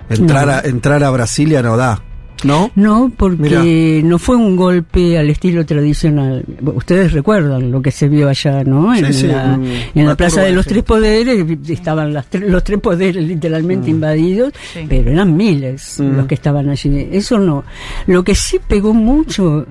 entrar, 0.09 0.47
No. 0.47 0.53
A, 0.53 0.61
entrar 0.61 1.05
a 1.05 1.11
Brasilia 1.11 1.63
no 1.63 1.77
da. 1.77 2.03
¿No? 2.45 2.71
No, 2.77 3.11
porque 3.17 3.43
Mirá. 3.43 3.63
no 4.09 4.19
fue 4.19 4.37
un 4.37 4.55
golpe 4.55 5.19
al 5.19 5.29
estilo 5.31 5.67
tradicional. 5.67 6.45
Ustedes 6.75 7.13
recuerdan 7.13 7.71
lo 7.73 7.83
que 7.83 7.91
se 7.91 8.09
vio 8.09 8.29
allá, 8.29 8.63
¿no? 8.65 8.95
En, 8.95 9.07
Sí, 9.13 9.21
sí, 9.23 9.27
la, 9.27 9.55
un- 9.55 9.67
en 9.95 10.07
la 10.07 10.15
Plaza 10.15 10.43
de 10.43 10.53
los. 10.53 10.65
Tres 10.67 10.85
Poderes, 10.85 11.45
estaban 11.69 12.13
las 12.15 12.31
tre- 12.31 12.47
los 12.47 12.63
tres 12.63 12.79
poderes 12.81 13.25
literalmente 13.25 13.91
invadidos, 13.91 14.53
Sí. 14.73 14.81
pero 14.89 15.11
eran 15.11 15.37
miles 15.37 15.99
Mm. 16.01 16.17
los 16.17 16.27
que 16.27 16.35
estaban 16.35 16.69
allí. 16.69 17.09
Eso 17.11 17.39
no. 17.39 17.65
Lo 18.07 18.23
que 18.23 18.35
sí 18.35 18.61
pegó 18.69 18.95
mucho 18.95 19.67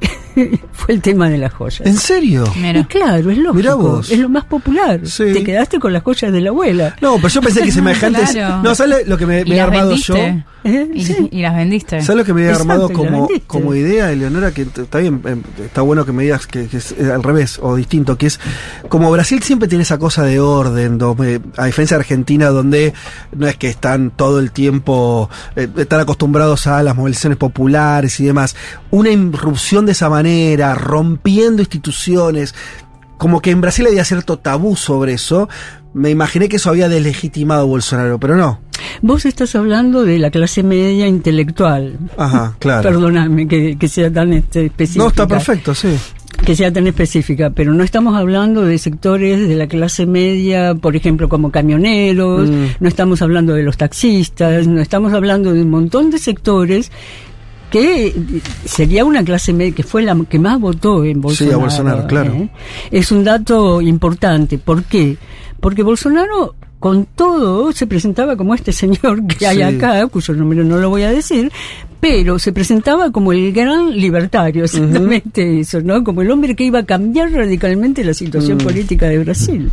fue 0.72 0.94
el 0.94 1.00
tema 1.02 1.28
de 1.28 1.38
las 1.38 1.52
joyas. 1.52 1.86
¿En 1.86 1.96
serio? 1.96 2.44
Y 2.56 2.60
Mira. 2.60 2.84
claro, 2.86 3.30
es 3.30 3.38
lógico. 3.38 3.54
Mirá 3.54 3.74
vos. 3.74 4.10
Es 4.10 4.18
lo 4.18 4.28
más 4.28 4.44
popular. 4.44 5.00
Sí. 5.04 5.24
Te 5.32 5.42
quedaste 5.42 5.78
con 5.78 5.92
las 5.92 6.02
joyas 6.02 6.32
de 6.32 6.40
la 6.40 6.50
abuela. 6.50 6.96
No, 7.00 7.16
pero 7.16 7.28
yo 7.28 7.40
pensé 7.42 7.62
que 7.62 7.72
semejantes. 7.72 8.30
Claro. 8.32 8.62
No, 8.62 8.74
¿sabes 8.74 9.06
lo 9.08 9.16
que 9.18 9.26
me, 9.26 9.40
¿Y 9.40 9.44
me 9.46 9.56
he 9.56 9.60
armado 9.60 9.88
vendiste? 9.90 10.12
yo? 10.12 10.42
¿Eh? 10.64 10.88
Y, 10.94 11.04
Sí. 11.04 11.28
y 11.30 11.42
las 11.42 11.54
vendiste. 11.56 12.02
¿Sabes 12.02 12.18
lo 12.18 12.24
que 12.24 12.34
me 12.34 12.40
había 12.42 12.52
Exacto, 12.52 12.72
armado 12.72 12.90
como, 12.92 13.28
como 13.46 13.74
idea, 13.74 14.10
Eleonora? 14.12 14.50
Que 14.52 14.62
está 14.62 14.98
bien, 14.98 15.22
eh, 15.24 15.36
está 15.64 15.82
bueno 15.82 16.04
que 16.04 16.12
me 16.12 16.24
digas 16.24 16.46
que, 16.46 16.66
que 16.66 16.78
es 16.78 16.92
eh, 16.92 17.12
al 17.12 17.22
revés 17.22 17.58
o 17.62 17.76
distinto, 17.76 18.18
que 18.18 18.26
es 18.26 18.40
como 18.88 19.10
Brasil 19.10 19.42
siempre 19.42 19.68
tiene 19.68 19.82
esa 19.82 19.98
cosa 19.98 20.24
de 20.24 20.40
orden, 20.40 20.98
donde, 20.98 21.40
a 21.56 21.66
diferencia 21.66 21.96
de 21.96 22.00
Argentina, 22.02 22.48
donde 22.48 22.92
no 23.36 23.46
es 23.46 23.56
que 23.56 23.68
están 23.68 24.10
todo 24.10 24.38
el 24.40 24.50
tiempo, 24.50 25.30
eh, 25.56 25.68
están 25.76 26.00
acostumbrados 26.00 26.66
a 26.66 26.82
las 26.82 26.96
movilizaciones 26.96 27.38
populares 27.38 28.18
y 28.20 28.24
demás. 28.26 28.56
Una 28.90 29.10
irrupción 29.10 29.86
de 29.86 29.92
esa 29.92 30.08
manera, 30.10 30.74
rompiendo 30.74 31.62
instituciones, 31.62 32.54
como 33.18 33.40
que 33.42 33.50
en 33.50 33.60
Brasil 33.60 33.86
había 33.86 34.04
cierto 34.04 34.38
tabú 34.38 34.76
sobre 34.76 35.12
eso. 35.12 35.48
Me 35.94 36.10
imaginé 36.10 36.48
que 36.48 36.56
eso 36.56 36.70
había 36.70 36.88
deslegitimado 36.88 37.62
a 37.62 37.64
Bolsonaro, 37.64 38.18
pero 38.18 38.36
no. 38.36 38.60
Vos 39.02 39.26
estás 39.26 39.54
hablando 39.56 40.04
de 40.04 40.18
la 40.18 40.30
clase 40.30 40.62
media 40.62 41.06
intelectual. 41.06 41.98
Ajá, 42.16 42.54
claro. 42.58 42.82
Perdóname 42.88 43.48
que, 43.48 43.76
que 43.76 43.88
sea 43.88 44.12
tan 44.12 44.32
este, 44.32 44.66
específica. 44.66 45.02
No, 45.04 45.08
está 45.10 45.26
perfecto, 45.26 45.74
sí. 45.74 45.88
Que 46.44 46.54
sea 46.54 46.72
tan 46.72 46.86
específica, 46.86 47.50
pero 47.50 47.74
no 47.74 47.82
estamos 47.82 48.16
hablando 48.16 48.64
de 48.64 48.78
sectores 48.78 49.48
de 49.48 49.56
la 49.56 49.66
clase 49.66 50.06
media, 50.06 50.76
por 50.76 50.94
ejemplo, 50.94 51.28
como 51.28 51.50
camioneros, 51.50 52.48
Mm. 52.48 52.64
no 52.78 52.88
estamos 52.88 53.22
hablando 53.22 53.54
de 53.54 53.64
los 53.64 53.76
taxistas, 53.76 54.68
no 54.68 54.80
estamos 54.80 55.12
hablando 55.12 55.52
de 55.52 55.62
un 55.62 55.70
montón 55.70 56.10
de 56.10 56.18
sectores 56.18 56.92
que 57.70 58.14
sería 58.64 59.04
una 59.04 59.22
clase 59.24 59.52
media 59.52 59.74
que 59.74 59.82
fue 59.82 60.02
la 60.02 60.16
que 60.28 60.38
más 60.38 60.58
votó 60.60 61.04
en 61.04 61.20
Bolsonaro. 61.20 61.50
Sí, 61.50 61.54
a 61.54 61.62
Bolsonaro, 61.62 62.06
claro. 62.06 62.32
¿eh? 62.34 62.48
Es 62.90 63.12
un 63.12 63.24
dato 63.24 63.80
importante. 63.80 64.58
¿Por 64.58 64.84
qué? 64.84 65.16
Porque 65.60 65.82
Bolsonaro 65.82 66.54
con 66.78 67.06
todo 67.06 67.72
se 67.72 67.86
presentaba 67.88 68.36
como 68.36 68.54
este 68.54 68.72
señor 68.72 69.26
que 69.26 69.46
hay 69.48 69.56
Sí. 69.56 69.62
acá, 69.62 70.06
cuyo 70.06 70.34
nombre 70.34 70.62
no 70.64 70.78
lo 70.78 70.90
voy 70.90 71.02
a 71.02 71.10
decir, 71.10 71.50
pero 72.00 72.38
se 72.38 72.52
presentaba 72.52 73.10
como 73.10 73.32
el 73.32 73.52
gran 73.52 73.90
libertario, 73.98 74.64
exactamente 74.64 75.58
eso, 75.58 75.80
¿no? 75.80 76.04
Como 76.04 76.22
el 76.22 76.30
hombre 76.30 76.54
que 76.54 76.62
iba 76.64 76.78
a 76.78 76.84
cambiar 76.86 77.32
radicalmente 77.32 78.04
la 78.04 78.14
situación 78.14 78.58
Mm. 78.58 78.60
política 78.64 79.06
de 79.08 79.18
Brasil. 79.18 79.70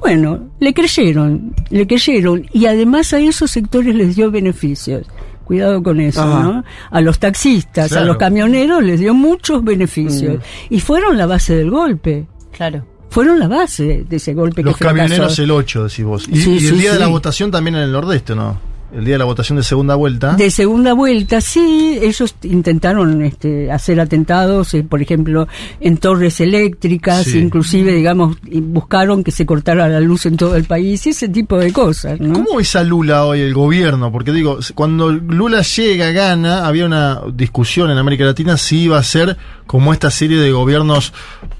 Bueno, 0.00 0.40
le 0.58 0.74
creyeron, 0.74 1.54
le 1.70 1.86
creyeron, 1.86 2.46
y 2.52 2.66
además 2.66 3.12
a 3.14 3.20
esos 3.20 3.52
sectores 3.52 3.94
les 3.94 4.16
dio 4.16 4.30
beneficios. 4.32 5.06
Cuidado 5.44 5.82
con 5.82 6.00
eso, 6.00 6.22
Ajá. 6.22 6.42
¿no? 6.42 6.64
A 6.90 7.00
los 7.00 7.18
taxistas, 7.18 7.92
a 7.92 8.00
los 8.02 8.16
camioneros 8.16 8.82
les 8.82 8.98
dio 9.00 9.12
muchos 9.14 9.62
beneficios. 9.62 10.36
Mm. 10.36 10.74
Y 10.74 10.80
fueron 10.80 11.18
la 11.18 11.26
base 11.26 11.54
del 11.54 11.70
golpe. 11.70 12.26
Claro. 12.52 12.86
Fueron 13.10 13.38
la 13.38 13.46
base 13.46 14.04
de 14.08 14.16
ese 14.16 14.34
golpe 14.34 14.62
Los 14.62 14.76
que 14.76 14.84
fracasó. 14.84 15.02
camioneros 15.02 15.38
el 15.38 15.50
8, 15.50 15.84
decís 15.84 16.04
vos. 16.04 16.26
Y, 16.28 16.36
Sí, 16.36 16.50
y 16.52 16.66
el 16.66 16.74
sí, 16.74 16.80
día 16.80 16.92
de 16.94 16.98
la 16.98 17.06
votación 17.06 17.50
también 17.50 17.76
en 17.76 17.82
el 17.82 17.92
Nordeste, 17.92 18.34
¿no? 18.34 18.58
El 18.92 19.04
día 19.04 19.14
de 19.14 19.18
la 19.18 19.24
votación 19.24 19.56
de 19.58 19.64
segunda 19.64 19.96
vuelta. 19.96 20.34
De 20.34 20.50
segunda 20.50 20.92
vuelta, 20.92 21.40
sí, 21.40 21.98
ellos 22.00 22.34
intentaron 22.44 23.22
este, 23.24 23.70
hacer 23.72 23.98
atentados, 23.98 24.72
eh, 24.74 24.84
por 24.84 25.02
ejemplo, 25.02 25.48
en 25.80 25.96
torres 25.96 26.40
eléctricas, 26.40 27.24
Sí. 27.24 27.38
inclusive, 27.38 27.92
digamos, 27.92 28.36
buscaron 28.42 29.24
que 29.24 29.32
se 29.32 29.46
cortara 29.46 29.88
la 29.88 29.98
luz 30.00 30.26
en 30.26 30.36
todo 30.36 30.54
el 30.54 30.64
país 30.64 31.06
y 31.06 31.10
ese 31.10 31.28
tipo 31.28 31.58
de 31.58 31.72
cosas, 31.72 32.20
¿no? 32.20 32.34
¿Cómo 32.34 32.58
ves 32.58 32.76
a 32.76 32.84
Lula 32.84 33.24
hoy, 33.24 33.40
el 33.40 33.52
gobierno? 33.54 34.12
Porque 34.12 34.30
digo, 34.32 34.58
cuando 34.74 35.10
Lula 35.10 35.62
llega, 35.62 36.12
gana, 36.12 36.66
había 36.66 36.86
una 36.86 37.20
discusión 37.32 37.90
en 37.90 37.98
América 37.98 38.24
Latina 38.24 38.56
si 38.56 38.82
iba 38.82 38.98
a 38.98 39.02
ser 39.02 39.36
como 39.66 39.92
esta 39.92 40.10
serie 40.10 40.38
de 40.38 40.52
gobiernos 40.52 41.12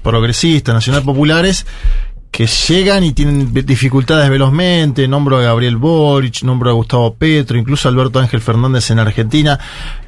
progresistas, 0.03 0.73
nacional 0.73 1.03
populares, 1.03 1.65
que 2.35 2.47
llegan 2.47 3.01
y 3.05 3.13
tienen 3.13 3.53
dificultades 3.53 4.29
velozmente. 4.29 5.07
Nombro 5.07 5.37
a 5.37 5.41
Gabriel 5.41 5.77
Boric, 5.77 6.43
nombro 6.43 6.69
a 6.69 6.73
Gustavo 6.73 7.13
Petro, 7.15 7.57
incluso 7.57 7.87
a 7.87 7.91
Alberto 7.93 8.19
Ángel 8.19 8.41
Fernández 8.41 8.91
en 8.91 8.99
Argentina. 8.99 9.57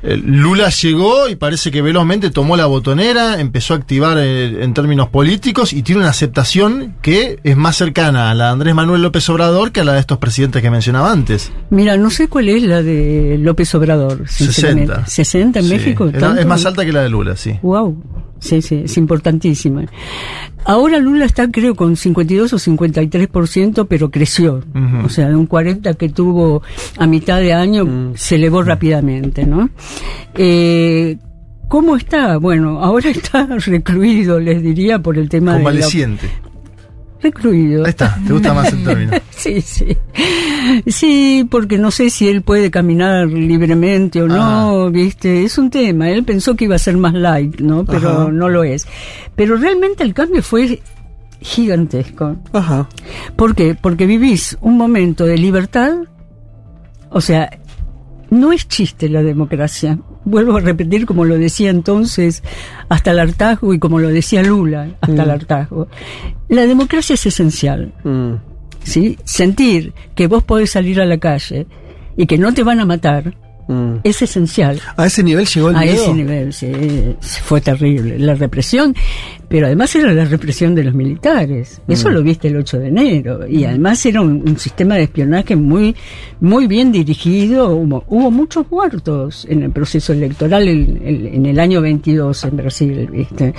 Eh, 0.04 0.18
Lula 0.18 0.68
llegó 0.68 1.30
y 1.30 1.38
parece 1.38 1.72
que 1.72 1.82
velozmente 1.82 2.30
tomó 2.30 2.58
la 2.58 2.66
botonera, 2.66 3.40
empezó 3.40 3.76
a 3.76 3.78
activar 3.78 4.18
eh, 4.20 4.62
en 4.62 4.74
términos 4.74 5.08
políticos 5.08 5.72
y 5.72 5.84
tiene 5.84 6.02
una 6.02 6.10
aceptación 6.10 6.96
que 7.02 7.40
es 7.46 7.56
más 7.56 7.78
cercana 7.78 8.30
a 8.30 8.34
la 8.34 8.48
de 8.48 8.52
Andrés 8.52 8.76
Manuel 8.76 9.02
López 9.04 9.30
Obrador 9.30 9.72
que 9.72 9.80
a 9.80 9.84
la 9.86 9.94
de 9.94 10.02
estos 10.02 10.18
presidentes 10.18 10.62
que 10.62 10.70
mencionaba 10.70 11.10
antes. 11.10 11.50
Mira, 11.70 11.96
no 11.96 12.10
sé 12.10 12.28
cuál 12.28 12.50
es 12.50 12.62
la 12.64 12.84
de 12.84 13.38
López 13.40 13.74
Obrador, 13.74 14.28
sinceramente. 14.28 14.92
60. 15.06 15.08
60 15.08 15.60
en 15.60 15.66
Sí. 15.66 15.74
México. 15.74 16.10
Es 16.14 16.46
más 16.46 16.66
alta 16.66 16.84
que 16.84 16.92
la 16.92 17.04
de 17.04 17.10
Lula, 17.10 17.38
sí. 17.38 17.58
Wow. 17.62 18.27
Sí, 18.40 18.62
sí, 18.62 18.82
es 18.86 18.98
importantísima. 18.98 19.86
Ahora 20.66 21.00
Lula 21.00 21.26
está 21.26 21.50
creo 21.50 21.76
con 21.76 21.96
52 21.96 22.54
o 22.54 22.58
53%, 22.58 23.88
pero 23.90 24.12
creció. 24.12 24.64
O 25.06 25.10
sea, 25.10 25.30
de 25.30 25.36
un 25.36 25.46
40 25.46 25.94
que 25.96 26.10
tuvo 26.10 26.62
a 26.98 27.08
mitad 27.08 27.40
de 27.40 27.54
año 27.54 27.86
Mm. 27.86 28.14
se 28.16 28.36
elevó 28.36 28.64
rápidamente, 28.64 29.46
¿no? 29.46 29.70
Eh, 30.36 31.18
¿Cómo 31.70 31.96
está? 31.98 32.38
Bueno, 32.38 32.80
ahora 32.84 33.10
está 33.12 33.46
recluido, 33.66 34.40
les 34.40 34.62
diría, 34.62 35.00
por 35.00 35.18
el 35.18 35.30
tema 35.30 35.54
de... 35.58 35.64
la-. 35.82 35.86
Recluido. 37.22 37.84
Ahí 37.86 37.90
está, 37.90 38.20
te 38.26 38.34
gusta 38.34 38.54
más 38.54 38.72
el 38.72 38.84
término. 38.84 39.12
Sí, 39.38 39.62
sí. 39.62 39.96
Sí, 40.88 41.48
porque 41.50 41.78
no 41.78 41.92
sé 41.92 42.10
si 42.10 42.28
él 42.28 42.42
puede 42.42 42.72
caminar 42.72 43.28
libremente 43.28 44.22
o 44.24 44.28
no, 44.28 44.90
¿viste? 44.92 45.44
Es 45.44 45.58
un 45.60 45.70
tema. 45.70 46.10
Él 46.10 46.24
pensó 46.24 46.56
que 46.56 46.66
iba 46.66 46.76
a 46.76 46.80
ser 46.80 46.98
más 46.98 47.14
light, 47.14 47.60
¿no? 47.62 47.86
Pero 47.86 48.10
Ajá. 48.10 48.32
no 48.32 48.50
lo 48.50 48.64
es. 48.64 48.88
Pero 49.36 49.56
realmente 49.58 50.04
el 50.04 50.14
cambio 50.16 50.42
fue 50.42 50.82
gigantesco. 51.40 52.36
Ajá. 52.52 52.90
¿Por 53.36 53.56
qué? 53.56 53.76
Porque 53.80 54.06
vivís 54.08 54.58
un 54.60 54.76
momento 54.76 55.26
de 55.26 55.38
libertad. 55.38 55.94
O 57.12 57.22
sea, 57.22 57.50
no 58.30 58.52
es 58.52 58.68
chiste 58.68 59.08
la 59.10 59.22
democracia. 59.24 60.00
Vuelvo 60.30 60.58
a 60.58 60.60
repetir 60.60 61.06
como 61.06 61.24
lo 61.26 61.38
decía 61.38 61.70
entonces 61.70 62.44
hasta 62.90 63.12
el 63.12 63.20
hartazgo 63.20 63.74
y 63.74 63.80
como 63.80 64.00
lo 64.00 64.10
decía 64.10 64.44
Lula 64.44 64.90
hasta 65.00 65.24
el 65.24 65.30
hartazgo. 65.30 65.88
La 66.50 66.66
democracia 66.66 67.14
es 67.14 67.26
esencial. 67.26 67.94
Mm. 68.04 68.34
¿sí? 68.84 69.18
Sentir 69.24 69.94
que 70.16 70.28
vos 70.28 70.44
podés 70.44 70.72
salir 70.72 71.00
a 71.02 71.06
la 71.06 71.18
calle 71.18 71.66
y 72.16 72.26
que 72.26 72.38
no 72.38 72.54
te 72.54 72.64
van 72.64 72.80
a 72.80 72.86
matar 72.86 73.36
Mm. 73.70 73.98
es 74.06 74.22
esencial. 74.22 74.80
A 74.96 75.06
ese 75.08 75.24
nivel 75.24 75.46
llegó 75.46 75.70
el 75.72 75.76
A 75.76 75.82
miedo. 75.82 76.02
ese 76.02 76.14
nivel, 76.14 76.54
sí, 76.54 76.72
fue 77.44 77.60
terrible. 77.60 78.18
La 78.18 78.34
represión, 78.34 78.96
pero 79.50 79.68
además 79.68 79.96
era 79.96 80.12
la 80.14 80.26
represión 80.26 80.76
de 80.76 80.84
los 80.84 80.94
militares. 80.94 81.82
Eso 81.88 82.10
lo 82.10 82.22
viste 82.22 82.50
el 82.50 82.58
8 82.58 82.80
de 82.80 82.88
enero. 82.90 83.48
Y 83.48 83.64
además 83.64 84.06
era 84.06 84.22
un, 84.22 84.44
un 84.46 84.58
sistema 84.58 84.96
de 84.96 85.04
espionaje 85.04 85.56
muy, 85.56 85.96
muy 86.42 86.68
bien 86.68 86.92
dirigido. 86.92 87.70
Hubo, 87.76 88.04
hubo 88.08 88.30
muchos 88.32 88.70
muertos 88.70 89.48
en 89.50 89.64
el 89.64 89.72
proceso 89.72 90.12
electoral 90.14 90.68
en, 90.68 91.02
en- 91.04 91.28
en 91.36 91.46
el 91.46 91.60
año 91.60 91.82
22 91.82 92.44
en 92.44 92.58
Brasil. 92.58 93.08
¿viste? 93.12 93.54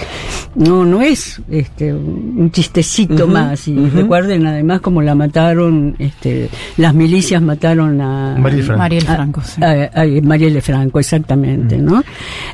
No, 0.55 0.85
no 0.85 1.01
es 1.01 1.41
este, 1.51 1.95
un 1.95 2.51
chistecito 2.53 3.27
más. 3.27 3.67
Y 3.69 3.75
recuerden 3.89 4.47
además 4.47 4.81
como 4.83 5.01
la 5.03 5.15
mataron, 5.15 5.97
este, 5.99 6.49
las 6.77 6.95
milicias 6.95 7.41
mataron 7.41 8.01
a 8.01 8.37
Mariel 8.39 8.63
Franco. 8.65 8.79
Mariel 8.79 9.03
Franco, 9.05 9.41
sí. 9.43 9.63
a- 9.63 9.91
a 10.03 10.05
Marielle 10.23 10.61
Franco, 10.61 10.99
exactamente, 11.01 11.79
¿no? 11.79 12.03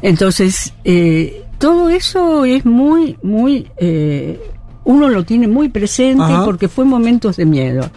Entonces, 0.02 0.72
eh, 0.84 1.40
todo 1.64 1.88
eso 1.88 2.44
es 2.44 2.66
muy, 2.66 3.16
muy, 3.22 3.66
eh, 3.78 4.38
uno 4.84 5.08
lo 5.08 5.24
tiene 5.24 5.48
muy 5.48 5.70
presente 5.70 6.22
Ajá. 6.22 6.44
porque 6.44 6.68
fue 6.68 6.84
momentos 6.84 7.38
de 7.38 7.46
miedo. 7.46 7.90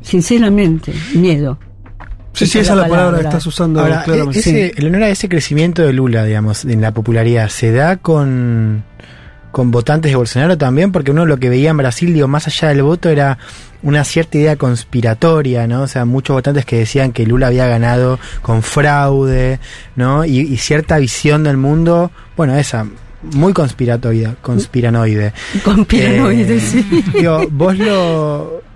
Sinceramente, 0.00 0.92
miedo. 1.12 1.58
Sí, 2.34 2.46
sí, 2.46 2.60
esa 2.60 2.74
es 2.74 2.78
la 2.78 2.86
palabra 2.88 3.18
que 3.18 3.24
estás 3.24 3.44
usando 3.46 3.80
Ahora, 3.80 4.04
claramente. 4.04 4.38
e- 4.38 4.40
ese, 4.40 4.74
el 4.76 4.86
honor 4.86 5.02
a 5.02 5.08
ese 5.08 5.28
crecimiento 5.28 5.82
de 5.82 5.92
Lula, 5.92 6.24
digamos, 6.24 6.64
en 6.66 6.80
la 6.80 6.94
popularidad, 6.94 7.48
¿se 7.48 7.72
da 7.72 7.96
con, 7.96 8.84
con 9.50 9.70
votantes 9.70 10.10
de 10.12 10.16
Bolsonaro 10.16 10.56
también? 10.58 10.92
Porque 10.92 11.10
uno 11.10 11.26
lo 11.26 11.38
que 11.38 11.48
veía 11.48 11.70
en 11.70 11.76
Brasil, 11.76 12.12
digo, 12.12 12.28
más 12.28 12.46
allá 12.46 12.68
del 12.68 12.82
voto, 12.82 13.08
era 13.08 13.38
una 13.82 14.04
cierta 14.04 14.38
idea 14.38 14.56
conspiratoria, 14.56 15.66
¿no? 15.66 15.82
O 15.82 15.86
sea, 15.86 16.04
muchos 16.04 16.34
votantes 16.34 16.64
que 16.64 16.78
decían 16.78 17.12
que 17.12 17.26
Lula 17.26 17.46
había 17.48 17.66
ganado 17.66 18.18
con 18.42 18.62
fraude, 18.62 19.60
¿no? 19.96 20.24
Y, 20.24 20.38
y 20.40 20.56
cierta 20.56 20.98
visión 20.98 21.44
del 21.44 21.56
mundo, 21.56 22.10
bueno, 22.36 22.56
esa, 22.56 22.86
muy 23.22 23.52
conspiratoide, 23.52 24.34
conspiranoide. 24.42 25.32
Con 25.64 25.84
piranoides, 25.84 26.74
Eh, 26.74 26.84
sí. 26.90 27.04
Digo, 27.14 27.46
vos 27.50 27.76
lo... 27.78 28.67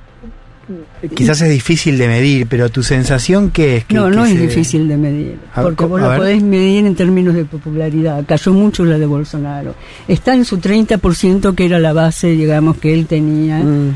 Quizás 1.14 1.40
es 1.42 1.50
difícil 1.50 1.99
de 1.99 2.07
medir, 2.09 2.47
pero 2.47 2.71
tu 2.71 2.83
sensación 2.83 3.50
qué 3.50 3.78
es? 3.78 3.85
que- 3.85 3.95
No, 3.95 4.09
que 4.09 4.16
no 4.16 4.25
es 4.25 4.33
se- 4.33 4.38
difícil 4.38 4.87
de 4.88 4.97
medir, 4.97 5.37
A- 5.54 5.62
porque 5.62 5.85
vos 5.85 6.00
lo 6.00 6.16
podés 6.16 6.42
medir 6.42 6.87
en 6.87 6.95
términos 6.95 7.35
de 7.35 7.45
popularidad. 7.45 8.25
Cayó 8.26 8.52
mucho 8.52 8.85
la 8.85 8.97
de 8.99 9.07
Bolsonaro. 9.07 9.75
Está 10.07 10.35
en 10.35 10.45
su 10.45 10.59
30% 10.59 11.54
que 11.54 11.64
era 11.66 11.78
la 11.78 11.92
base, 11.92 12.28
digamos, 12.28 12.76
que 12.78 12.95
él 12.95 13.07
tenía 13.07 13.59
Mm, 13.59 13.95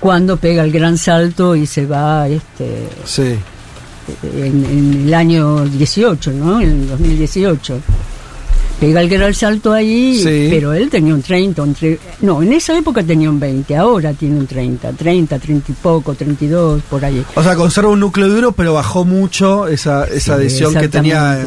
cuando 0.00 0.36
pega 0.36 0.62
el 0.62 0.72
gran 0.72 0.98
salto 0.98 1.56
y 1.56 1.64
se 1.66 1.86
va 1.86 2.28
este, 2.28 2.88
sí. 3.04 3.34
en, 4.36 4.64
en 4.66 5.02
el 5.06 5.14
año 5.14 5.64
18, 5.64 6.32
¿no? 6.32 6.60
En 6.60 6.68
el 6.70 6.88
2018. 6.88 7.80
Pega 8.82 9.00
el 9.00 9.08
gran 9.08 9.32
salto 9.32 9.72
ahí, 9.72 10.18
Sí. 10.20 10.48
pero 10.50 10.72
él 10.72 10.90
tenía 10.90 11.14
un 11.14 11.22
30, 11.22 11.62
un 11.62 11.72
tre- 11.76 11.98
no, 12.22 12.42
en 12.42 12.52
esa 12.52 12.76
época 12.76 13.00
tenía 13.04 13.30
un 13.30 13.38
20, 13.38 13.76
ahora 13.76 14.12
tiene 14.12 14.40
un 14.40 14.46
30, 14.48 14.90
30, 14.90 15.38
30 15.38 15.70
y 15.70 15.74
poco, 15.76 16.14
32, 16.14 16.82
por 16.90 17.04
ahí. 17.04 17.24
O 17.36 17.42
sea, 17.44 17.54
conserva 17.54 17.90
un 17.90 18.00
núcleo 18.00 18.28
duro, 18.28 18.50
pero 18.50 18.74
bajó 18.74 19.04
mucho 19.04 19.68
esa, 19.68 20.04
esa 20.06 20.18
Sí, 20.18 20.30
adhesión 20.32 20.74
que 20.74 20.88
tenía 20.88 21.46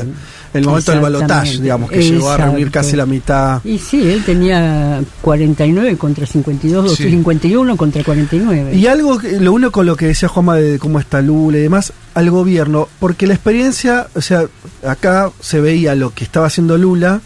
el 0.56 0.66
momento 0.66 0.92
del 0.92 1.02
balotaje, 1.02 1.58
digamos, 1.60 1.90
que 1.90 2.02
llegó 2.02 2.30
a 2.32 2.38
reunir 2.38 2.72
casi 2.72 2.96
la 2.96 3.06
mitad. 3.06 3.62
Y 3.64 3.78
sí, 3.78 4.02
él 4.10 4.24
tenía 4.26 5.02
49 5.22 5.98
contra 5.98 6.26
52, 6.26 6.92
o 6.92 6.96
Sí. 6.96 7.10
51 7.10 7.78
contra 7.78 8.04
49. 8.04 8.76
Y 8.76 8.88
algo, 8.88 9.20
lo 9.40 9.54
uno 9.54 9.72
con 9.72 9.86
lo 9.86 9.96
que 9.96 10.08
decía 10.08 10.30
Juanma 10.30 10.56
de 10.56 10.80
cómo 10.80 11.00
está 11.00 11.22
Lula 11.22 11.58
y 11.58 11.62
demás, 11.62 11.94
al 12.14 12.30
gobierno, 12.32 12.88
porque 13.00 13.28
la 13.28 13.34
experiencia, 13.34 14.08
o 14.16 14.22
sea, 14.22 14.46
acá 14.88 15.32
se 15.40 15.60
veía 15.60 15.96
lo 15.96 16.14
que 16.14 16.24
estaba 16.24 16.48
haciendo 16.48 16.78
Lula 16.78 17.22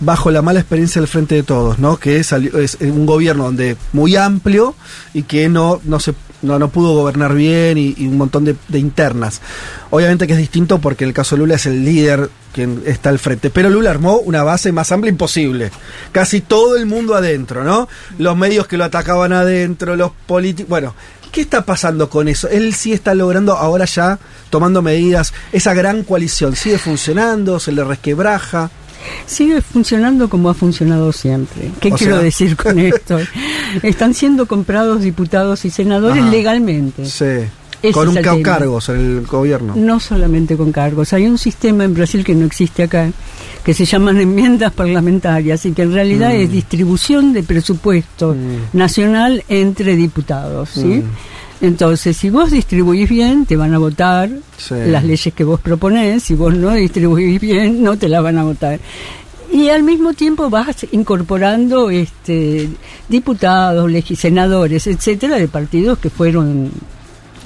bajo 0.00 0.30
la 0.30 0.42
mala 0.42 0.60
experiencia 0.60 1.00
del 1.00 1.08
frente 1.08 1.34
de 1.34 1.42
todos, 1.42 1.78
¿no? 1.80 1.96
Que 1.96 2.18
es, 2.18 2.32
es 2.32 2.76
un 2.80 3.04
gobierno 3.04 3.44
donde 3.44 3.76
muy 3.92 4.14
amplio 4.14 4.74
y 5.12 5.22
que 5.24 5.48
no, 5.48 5.80
no 5.84 5.98
se 5.98 6.14
no, 6.42 6.58
no 6.58 6.68
pudo 6.68 6.94
gobernar 6.94 7.34
bien 7.34 7.78
y, 7.78 7.94
un 8.06 8.16
montón 8.16 8.44
de, 8.44 8.56
de 8.68 8.78
internas. 8.78 9.40
Obviamente 9.90 10.26
que 10.26 10.34
es 10.34 10.38
distinto 10.38 10.78
porque 10.78 11.04
en 11.04 11.08
el 11.08 11.14
caso 11.14 11.36
de 11.36 11.40
Lula 11.40 11.56
es 11.56 11.66
el 11.66 11.84
líder 11.84 12.30
quien 12.52 12.82
está 12.86 13.10
al 13.10 13.18
frente, 13.18 13.50
pero 13.50 13.70
Lula 13.70 13.90
armó 13.90 14.18
una 14.18 14.42
base 14.42 14.72
más 14.72 14.90
amplia 14.92 15.10
imposible. 15.10 15.70
Casi 16.12 16.40
todo 16.40 16.76
el 16.76 16.86
mundo 16.86 17.14
adentro, 17.14 17.64
¿no? 17.64 17.88
Los 18.18 18.36
medios 18.36 18.66
que 18.66 18.76
lo 18.76 18.84
atacaban 18.84 19.32
adentro, 19.32 19.96
los 19.96 20.12
políticos, 20.26 20.68
bueno, 20.68 20.94
¿Qué 21.32 21.42
está 21.42 21.64
pasando 21.64 22.08
con 22.08 22.26
eso? 22.26 22.48
Él 22.48 22.74
sí 22.74 22.92
está 22.92 23.14
logrando 23.14 23.56
ahora 23.56 23.84
ya 23.84 24.18
tomando 24.50 24.80
medidas. 24.80 25.34
Esa 25.52 25.74
gran 25.74 26.02
coalición 26.02 26.56
sigue 26.56 26.78
funcionando, 26.78 27.60
se 27.60 27.72
le 27.72 27.84
resquebraja. 27.84 28.70
Sigue 29.26 29.60
funcionando 29.60 30.28
como 30.28 30.50
ha 30.50 30.54
funcionado 30.54 31.12
siempre. 31.12 31.70
¿Qué 31.80 31.92
O 31.92 31.96
quiero 31.96 32.14
sea- 32.16 32.22
decir 32.24 32.56
con 32.56 32.78
esto? 32.78 33.18
Están 33.82 34.14
siendo 34.14 34.46
comprados 34.46 35.02
diputados 35.02 35.64
y 35.64 35.70
senadores 35.70 36.22
Ajá. 36.22 36.30
legalmente. 36.30 37.06
Sí. 37.06 37.24
Ese 37.80 37.92
con 37.92 38.08
un 38.08 38.14
tema. 38.16 38.42
cargos 38.42 38.88
en 38.88 38.96
el 39.18 39.26
gobierno. 39.26 39.74
No 39.76 40.00
solamente 40.00 40.56
con 40.56 40.72
cargos. 40.72 41.12
Hay 41.12 41.26
un 41.28 41.38
sistema 41.38 41.84
en 41.84 41.94
Brasil 41.94 42.24
que 42.24 42.34
no 42.34 42.44
existe 42.44 42.82
acá, 42.82 43.08
que 43.62 43.72
se 43.72 43.84
llaman 43.84 44.18
enmiendas 44.20 44.72
parlamentarias 44.72 45.64
y 45.64 45.70
que 45.72 45.82
en 45.82 45.92
realidad 45.92 46.30
Mm. 46.30 46.40
es 46.40 46.50
distribución 46.50 47.32
de 47.32 47.44
presupuesto 47.44 48.34
nacional 48.72 49.44
entre 49.48 49.94
diputados. 49.94 50.70
¿sí? 50.70 50.80
Mm. 50.84 51.04
Entonces, 51.60 52.16
si 52.16 52.30
vos 52.30 52.50
distribuís 52.52 53.08
bien, 53.08 53.44
te 53.44 53.56
van 53.56 53.74
a 53.74 53.78
votar 53.78 54.30
Sí. 54.56 54.74
las 54.86 55.02
leyes 55.04 55.34
que 55.34 55.42
vos 55.44 55.60
proponés. 55.60 56.22
Si 56.22 56.34
vos 56.34 56.54
no 56.54 56.72
distribuís 56.72 57.40
bien, 57.40 57.82
no 57.82 57.96
te 57.98 58.08
las 58.08 58.22
van 58.22 58.38
a 58.38 58.44
votar. 58.44 58.78
Y 59.52 59.68
al 59.70 59.82
mismo 59.82 60.12
tiempo 60.12 60.50
vas 60.50 60.86
incorporando 60.92 61.90
este, 61.90 62.68
diputados, 63.08 63.90
senadores, 64.16 64.86
etcétera, 64.86 65.36
de 65.36 65.48
partidos 65.48 65.98
que 65.98 66.10
fueron 66.10 66.70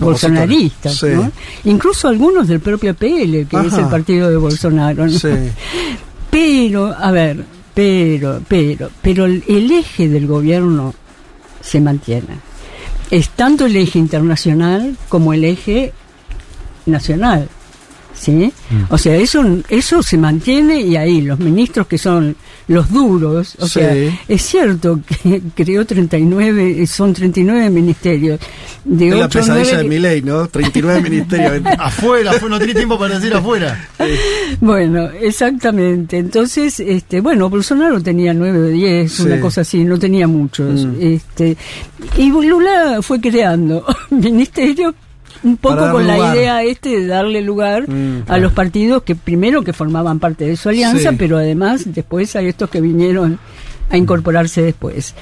bolsonaristas, 0.00 0.96
Sí. 0.96 1.06
¿no? 1.14 1.30
Incluso 1.64 2.08
algunos 2.08 2.48
del 2.48 2.60
propio 2.60 2.94
PL, 2.94 3.46
que 3.46 3.56
es 3.66 3.72
el 3.74 3.86
partido 3.86 4.28
de 4.28 4.36
Bolsonaro. 4.36 5.06
¿no? 5.06 5.12
Sí. 5.12 5.28
Pero, 6.30 6.86
a 6.98 7.10
ver, 7.12 7.44
pero, 7.74 8.40
pero, 8.48 8.90
pero 9.00 9.24
el 9.26 9.70
eje 9.70 10.08
del 10.08 10.26
gobierno 10.26 10.92
se 11.60 11.80
mantiene. 11.80 12.51
Es 13.12 13.28
tanto 13.28 13.66
el 13.66 13.76
eje 13.76 13.98
internacional 13.98 14.96
como 15.10 15.34
el 15.34 15.44
eje 15.44 15.92
nacional. 16.86 17.46
¿Sí? 18.22 18.52
O 18.88 18.96
sea, 18.98 19.16
eso, 19.16 19.44
eso 19.68 20.00
se 20.00 20.16
mantiene 20.16 20.80
y 20.80 20.94
ahí 20.94 21.22
los 21.22 21.40
ministros 21.40 21.88
que 21.88 21.98
son 21.98 22.36
los 22.68 22.88
duros, 22.88 23.56
o 23.58 23.66
Sí. 23.66 23.80
sea, 23.80 23.92
es 24.28 24.42
cierto 24.42 25.00
que 25.24 25.42
creó 25.56 25.84
39, 25.84 26.86
son 26.86 27.12
39 27.14 27.68
ministerios. 27.70 28.38
De 28.84 29.08
Es 29.08 29.14
la 29.16 29.28
pesadilla 29.28 29.64
nueve 29.72 29.82
de 29.82 29.88
mi 29.88 29.98
ley, 29.98 30.22
¿no? 30.22 30.46
39 30.46 31.02
ministerios. 31.10 31.62
Afuera, 31.80 32.30
afuera, 32.30 32.48
no 32.48 32.58
tiene 32.58 32.74
tiempo 32.74 32.96
para 32.96 33.18
decir 33.18 33.34
afuera. 33.34 33.88
Bueno, 34.60 35.08
exactamente. 35.20 36.18
Entonces, 36.18 36.78
este, 36.78 37.20
bueno, 37.20 37.50
Bolsonaro 37.50 38.00
tenía 38.00 38.32
nueve 38.32 38.58
o 38.58 38.66
diez, 38.68 39.12
Sí. 39.14 39.22
una 39.24 39.40
cosa 39.40 39.62
así, 39.62 39.84
no 39.84 39.98
tenía 39.98 40.28
muchos. 40.28 40.84
Mm. 40.86 40.94
Este, 41.00 41.56
y 42.16 42.28
Lula 42.30 43.00
fue 43.02 43.20
creando 43.20 43.84
ministerios 44.10 44.94
un 45.44 45.56
poco 45.56 45.90
con 45.90 46.06
la 46.06 46.34
idea 46.34 46.62
este 46.62 47.00
de 47.00 47.06
darle 47.06 47.40
lugar 47.42 47.88
Mm, 47.88 48.22
a 48.28 48.38
los 48.38 48.52
partidos 48.52 49.02
que 49.02 49.14
primero 49.16 49.62
que 49.62 49.72
formaban 49.72 50.18
parte 50.18 50.46
de 50.46 50.56
su 50.56 50.68
alianza, 50.68 51.10
Sí. 51.10 51.16
pero 51.18 51.36
además 51.38 51.82
después 51.86 52.36
hay 52.36 52.48
estos 52.48 52.70
que 52.70 52.80
vinieron 52.80 53.38
a 53.90 53.96
incorporarse 53.96 54.62
después. 54.62 55.14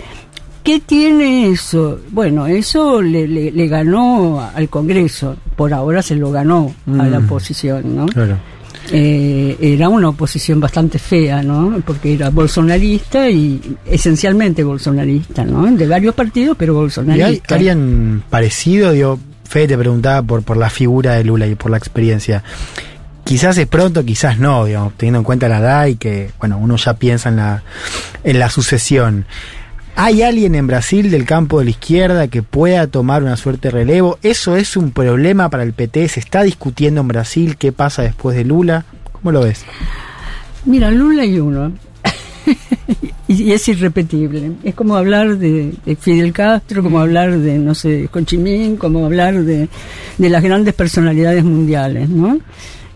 ¿Qué 0.62 0.78
tiene 0.80 1.48
eso? 1.48 1.98
Bueno, 2.10 2.46
eso 2.46 3.00
le, 3.00 3.26
le- 3.26 3.50
le 3.50 3.66
ganó 3.66 4.40
al 4.54 4.68
Congreso, 4.68 5.36
por 5.56 5.72
ahora 5.72 6.02
se 6.02 6.14
lo 6.16 6.30
ganó 6.30 6.74
a 6.98 7.06
la 7.06 7.18
Mm. 7.20 7.24
oposición, 7.24 7.96
¿no? 7.96 8.06
Claro. 8.06 8.36
eh, 8.92 9.56
era 9.60 9.88
una 9.88 10.08
oposición 10.08 10.58
bastante 10.58 10.98
fea, 10.98 11.42
¿no? 11.42 11.80
Porque 11.86 12.14
era 12.14 12.30
bolsonarista 12.30 13.28
y 13.30 13.60
esencialmente 13.86 14.64
bolsonarista, 14.64 15.44
¿no? 15.44 15.64
De 15.70 15.86
varios 15.86 16.14
partidos, 16.14 16.56
pero 16.58 16.72
¿Y 16.72 16.76
hay 16.76 16.80
bolsonarista. 16.80 17.56
parecido? 18.30 18.92
Digo, 18.92 19.18
Fede 19.50 19.66
te 19.66 19.78
preguntaba 19.78 20.22
por, 20.22 20.44
por 20.44 20.56
la 20.56 20.70
figura 20.70 21.14
de 21.14 21.24
Lula 21.24 21.48
y 21.48 21.56
por 21.56 21.72
la 21.72 21.76
experiencia. 21.76 22.44
Quizás 23.24 23.58
es 23.58 23.66
pronto, 23.66 24.04
quizás 24.04 24.38
no, 24.38 24.64
digamos, 24.64 24.92
teniendo 24.96 25.18
en 25.18 25.24
cuenta 25.24 25.48
la 25.48 25.58
edad 25.58 25.86
y 25.86 25.96
que, 25.96 26.30
bueno, 26.38 26.56
uno 26.56 26.76
ya 26.76 26.94
piensa 26.94 27.30
en 27.30 27.36
la, 27.36 27.64
en 28.22 28.38
la 28.38 28.48
sucesión. 28.48 29.26
¿Hay 29.96 30.22
alguien 30.22 30.54
en 30.54 30.68
Brasil 30.68 31.10
del 31.10 31.26
campo 31.26 31.58
de 31.58 31.64
la 31.64 31.70
izquierda 31.72 32.28
que 32.28 32.44
pueda 32.44 32.86
tomar 32.86 33.24
una 33.24 33.36
suerte 33.36 33.68
de 33.68 33.72
relevo? 33.72 34.20
¿Eso 34.22 34.54
es 34.54 34.76
un 34.76 34.92
problema 34.92 35.48
para 35.50 35.64
el 35.64 35.72
PT? 35.72 36.06
¿Se 36.06 36.20
está 36.20 36.44
discutiendo 36.44 37.00
en 37.00 37.08
Brasil 37.08 37.56
qué 37.56 37.72
pasa 37.72 38.02
después 38.02 38.36
de 38.36 38.44
Lula? 38.44 38.84
¿Cómo 39.10 39.32
lo 39.32 39.40
ves? 39.40 39.64
Mira, 40.64 40.92
Lula 40.92 41.24
y 41.24 41.40
uno. 41.40 41.72
Y, 43.32 43.42
y 43.44 43.52
es 43.52 43.68
irrepetible. 43.68 44.52
Es 44.64 44.74
como 44.74 44.96
hablar 44.96 45.38
de, 45.38 45.72
de 45.86 45.96
Fidel 45.96 46.32
Castro, 46.32 46.82
como 46.82 46.98
hablar 47.00 47.38
de, 47.38 47.58
no 47.58 47.74
sé, 47.74 48.08
Ho 48.12 48.20
Chi 48.22 48.36
Minh, 48.38 48.76
como 48.76 49.04
hablar 49.06 49.42
de, 49.44 49.68
de 50.18 50.28
las 50.30 50.42
grandes 50.42 50.74
personalidades 50.74 51.44
mundiales, 51.44 52.08
¿no? 52.08 52.38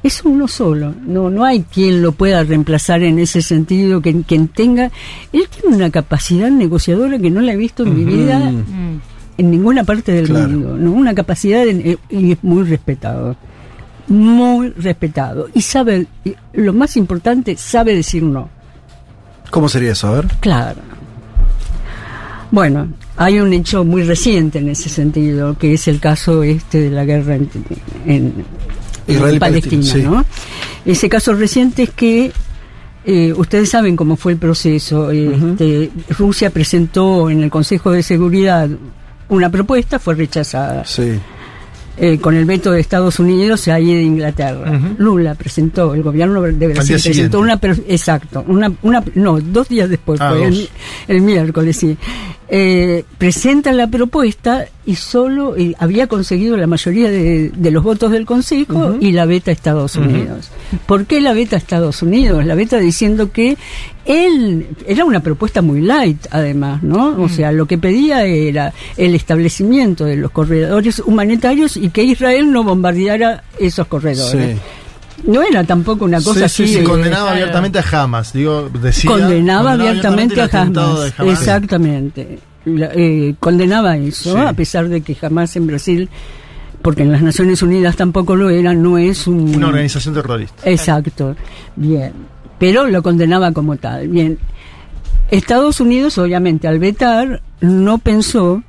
Es 0.02 0.22
uno 0.22 0.46
solo, 0.48 0.92
no 1.06 1.30
no 1.30 1.44
hay 1.46 1.62
quien 1.62 2.02
lo 2.02 2.12
pueda 2.12 2.42
reemplazar 2.44 3.02
en 3.02 3.18
ese 3.18 3.40
sentido, 3.40 4.02
que 4.02 4.22
quien 4.22 4.48
tenga... 4.48 4.90
Él 5.32 5.44
tiene 5.48 5.76
una 5.76 5.88
capacidad 5.90 6.50
negociadora 6.50 7.18
que 7.18 7.30
no 7.30 7.40
la 7.40 7.54
he 7.54 7.56
visto 7.56 7.84
en 7.84 7.96
mi 7.96 8.04
vida 8.04 8.38
Mm. 8.50 9.00
en 9.38 9.50
ninguna 9.50 9.82
parte 9.84 10.12
del 10.12 10.26
Claro. 10.26 10.48
mundo, 10.50 10.76
¿no? 10.76 10.92
Una 10.92 11.14
capacidad 11.14 11.64
de- 11.64 11.92
eh, 11.92 11.98
y 12.10 12.32
es 12.32 12.44
muy 12.44 12.64
respetado. 12.64 13.34
Muy 14.08 14.68
respetado. 14.76 15.48
Y 15.54 15.62
sabe, 15.62 16.06
y 16.24 16.34
lo 16.52 16.74
más 16.74 16.98
importante, 16.98 17.56
sabe 17.56 17.94
decir 17.94 18.22
no. 18.22 18.50
¿Cómo 19.50 19.68
sería 19.68 19.92
eso? 19.92 20.08
A 20.08 20.10
ver. 20.12 20.26
Claro. 20.40 20.80
Bueno, 22.50 22.88
hay 23.16 23.40
un 23.40 23.52
hecho 23.52 23.84
muy 23.84 24.04
reciente 24.04 24.58
en 24.58 24.68
ese 24.68 24.88
sentido, 24.88 25.56
que 25.58 25.74
es 25.74 25.88
el 25.88 26.00
caso 26.00 26.42
este 26.42 26.80
de 26.82 26.90
la 26.90 27.04
guerra 27.04 27.34
en, 27.34 28.44
Israel 29.06 29.38
Palestina, 29.38 29.82
Palestina, 29.82 29.82
sí. 29.82 30.02
¿no? 30.02 30.24
Ese 30.84 31.08
caso 31.08 31.34
reciente 31.34 31.84
es 31.84 31.90
que 31.90 32.32
eh, 33.04 33.32
ustedes 33.34 33.70
saben 33.70 33.96
cómo 33.96 34.16
fue 34.16 34.32
el 34.32 34.38
proceso. 34.38 35.10
Este, 35.10 35.90
Rusia 36.10 36.50
presentó 36.50 37.28
en 37.28 37.42
el 37.42 37.50
Consejo 37.50 37.90
de 37.90 38.02
Seguridad 38.02 38.68
una 39.28 39.50
propuesta, 39.50 39.98
fue 39.98 40.14
rechazada. 40.14 40.84
Sí. 40.84 41.18
Eh, 41.96 42.18
con 42.18 42.34
el 42.34 42.44
veto 42.44 42.72
de 42.72 42.80
Estados 42.80 43.20
Unidos 43.20 43.68
y 43.68 43.70
ahí 43.70 43.94
de 43.94 44.02
Inglaterra. 44.02 44.80
Lula 44.98 45.36
presentó, 45.36 45.94
el 45.94 46.02
gobierno 46.02 46.42
de 46.42 46.66
Brasil 46.66 46.96
presentó 47.00 47.38
una, 47.38 47.58
exacto, 47.86 48.44
una, 48.48 48.72
una, 48.82 49.00
no, 49.14 49.40
dos 49.40 49.68
días 49.68 49.88
después, 49.88 50.20
Ah, 50.20 50.30
fue 50.30 50.44
el, 50.48 50.54
dos. 50.56 50.70
el 51.06 51.20
miércoles, 51.20 51.76
sí. 51.76 51.96
Eh, 52.48 53.04
presenta 53.16 53.72
la 53.72 53.86
propuesta 53.86 54.66
y 54.84 54.96
solo 54.96 55.56
y 55.56 55.74
había 55.78 56.08
conseguido 56.08 56.58
la 56.58 56.66
mayoría 56.66 57.10
de, 57.10 57.48
de 57.48 57.70
los 57.70 57.82
votos 57.82 58.12
del 58.12 58.26
Consejo 58.26 58.96
y 59.00 59.12
la 59.12 59.24
veta 59.24 59.50
a 59.50 59.54
Estados 59.54 59.96
Unidos. 59.96 60.50
¿Por 60.86 61.06
qué 61.06 61.22
la 61.22 61.32
veta 61.32 61.56
a 61.56 61.58
Estados 61.58 62.02
Unidos? 62.02 62.44
La 62.44 62.54
veta 62.54 62.78
diciendo 62.78 63.32
que 63.32 63.56
él 64.04 64.66
era 64.86 65.06
una 65.06 65.20
propuesta 65.20 65.62
muy 65.62 65.80
light, 65.80 66.26
además, 66.30 66.82
¿no? 66.82 67.20
O 67.22 67.30
sea, 67.30 67.50
lo 67.50 67.66
que 67.66 67.78
pedía 67.78 68.26
era 68.26 68.74
el 68.98 69.14
establecimiento 69.14 70.04
de 70.04 70.16
los 70.16 70.30
corredores 70.30 70.98
humanitarios 70.98 71.78
y 71.78 71.88
que 71.88 72.02
Israel 72.02 72.52
no 72.52 72.62
bombardeara 72.62 73.44
esos 73.58 73.86
corredores. 73.86 74.58
Sí. 74.58 74.62
No 75.26 75.42
era 75.42 75.64
tampoco 75.64 76.04
una 76.04 76.18
cosa 76.20 76.48
Sí, 76.48 76.56
sí, 76.56 76.62
así. 76.64 76.72
sí, 76.74 76.78
de- 76.80 76.84
condenaba 76.84 77.30
abiertamente 77.32 77.78
a 77.78 78.02
Hamas, 78.02 78.32
digo, 78.32 78.68
decía. 78.68 79.10
condenaba 79.10 79.72
abiertamente 79.72 80.40
a 80.42 80.48
Hamas. 80.52 81.12
Exactamente. 81.20 82.38
La- 82.64 82.90
eh, 82.94 83.34
condenaba 83.38 83.96
eso, 83.96 84.34
Sí. 84.34 84.40
a 84.40 84.52
pesar 84.52 84.88
de 84.88 85.02
que 85.02 85.14
jamás 85.14 85.54
en 85.56 85.66
Brasil, 85.66 86.08
porque 86.82 87.02
en 87.02 87.12
las 87.12 87.22
Naciones 87.22 87.62
Unidas 87.62 87.96
tampoco 87.96 88.36
lo 88.36 88.50
era, 88.50 88.74
no 88.74 88.98
es 88.98 89.26
un... 89.26 89.54
Una 89.54 89.68
organización 89.68 90.14
terrorista. 90.14 90.68
Exacto. 90.70 91.36
Bien. 91.76 92.12
Pero 92.58 92.86
lo 92.86 93.02
condenaba 93.02 93.52
como 93.52 93.76
tal. 93.76 94.08
Bien. 94.08 94.38
Estados 95.30 95.80
Unidos, 95.80 96.18
obviamente, 96.18 96.68
al 96.68 96.78
vetar, 96.78 97.40
no 97.60 97.98
pensó 97.98 98.62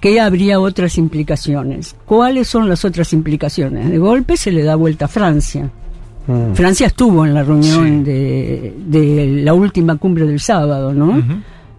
que 0.00 0.20
habría 0.20 0.58
otras 0.60 0.98
implicaciones. 0.98 1.94
¿Cuáles 2.04 2.48
son 2.48 2.68
las 2.68 2.84
otras 2.84 3.12
implicaciones? 3.12 3.88
De 3.90 3.98
golpe 3.98 4.36
se 4.36 4.50
le 4.50 4.62
da 4.64 4.74
vuelta 4.76 5.04
a 5.04 5.08
Francia. 5.08 5.70
Mm. 6.26 6.54
Francia 6.54 6.86
estuvo 6.86 7.24
en 7.26 7.34
la 7.34 7.42
reunión 7.42 8.04
Sí. 8.04 8.10
de, 8.10 8.74
de 8.86 9.26
la 9.42 9.54
última 9.54 9.96
cumbre 9.96 10.26
del 10.26 10.40
sábado, 10.40 10.92
¿no? 10.92 11.22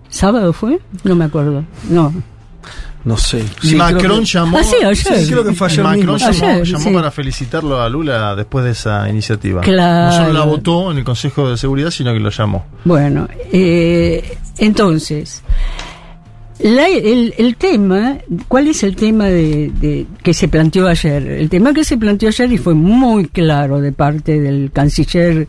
¿Sábado 0.10 0.52
fue? 0.54 0.80
No 1.04 1.16
me 1.16 1.26
acuerdo. 1.26 1.64
No. 1.90 2.14
No 3.06 3.18
sé. 3.18 3.44
Sí, 3.62 3.76
Macron 3.76 4.20
que- 4.20 4.26
llamó. 4.26 4.58
Ah, 4.58 4.64
sí, 4.64 4.78
ayer. 4.82 4.96
Sí, 5.20 5.28
creo 5.32 5.44
que 5.44 5.52
fue 5.54 5.68
ayer 5.68 5.84
Macron 5.84 5.98
mismo. 6.16 6.18
llamó, 6.18 6.46
Ayer, 6.54 6.64
llamó 6.66 6.84
sí. 6.86 6.94
para 6.94 7.12
felicitarlo 7.12 7.82
a 7.82 7.90
Lula 7.90 8.34
después 8.36 8.64
de 8.64 8.72
esa 8.72 9.10
iniciativa. 9.10 9.60
Claro. 9.62 10.06
No 10.18 10.26
solo 10.26 10.34
la 10.40 10.46
votó 10.46 10.92
en 10.92 11.00
el 11.00 11.04
Consejo 11.04 11.50
de 11.50 11.58
Seguridad, 11.58 11.90
sino 11.92 12.14
que 12.14 12.20
lo 12.22 12.30
llamó. 12.30 12.66
Bueno, 12.86 13.28
eh, 13.52 14.38
entonces, 14.58 15.44
la- 16.60 16.88
el, 16.90 17.34
el 17.38 17.56
tema, 17.56 18.18
¿cuál 18.48 18.68
es 18.68 18.84
el 18.84 18.96
tema 18.96 19.26
de, 19.26 19.72
de- 19.80 20.06
que 20.24 20.34
se 20.34 20.48
planteó 20.48 20.88
ayer? 20.88 21.26
El 21.28 21.50
tema 21.50 21.74
que 21.74 21.84
se 21.84 21.98
planteó 21.98 22.30
ayer 22.30 22.52
y 22.52 22.58
fue 22.58 22.74
muy 22.74 23.26
claro 23.28 23.82
de 23.82 23.92
parte 23.92 24.40
del 24.40 24.72
canciller 24.72 25.48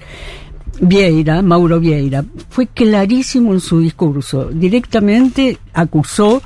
Vieira, 0.81 1.41
Mauro 1.43 1.79
Vieira, 1.79 2.25
fue 2.51 2.67
clarísimo 2.67 3.53
en 3.53 3.61
su 3.61 3.79
discurso. 3.81 4.47
Directamente 4.53 5.57
acusó 5.73 6.43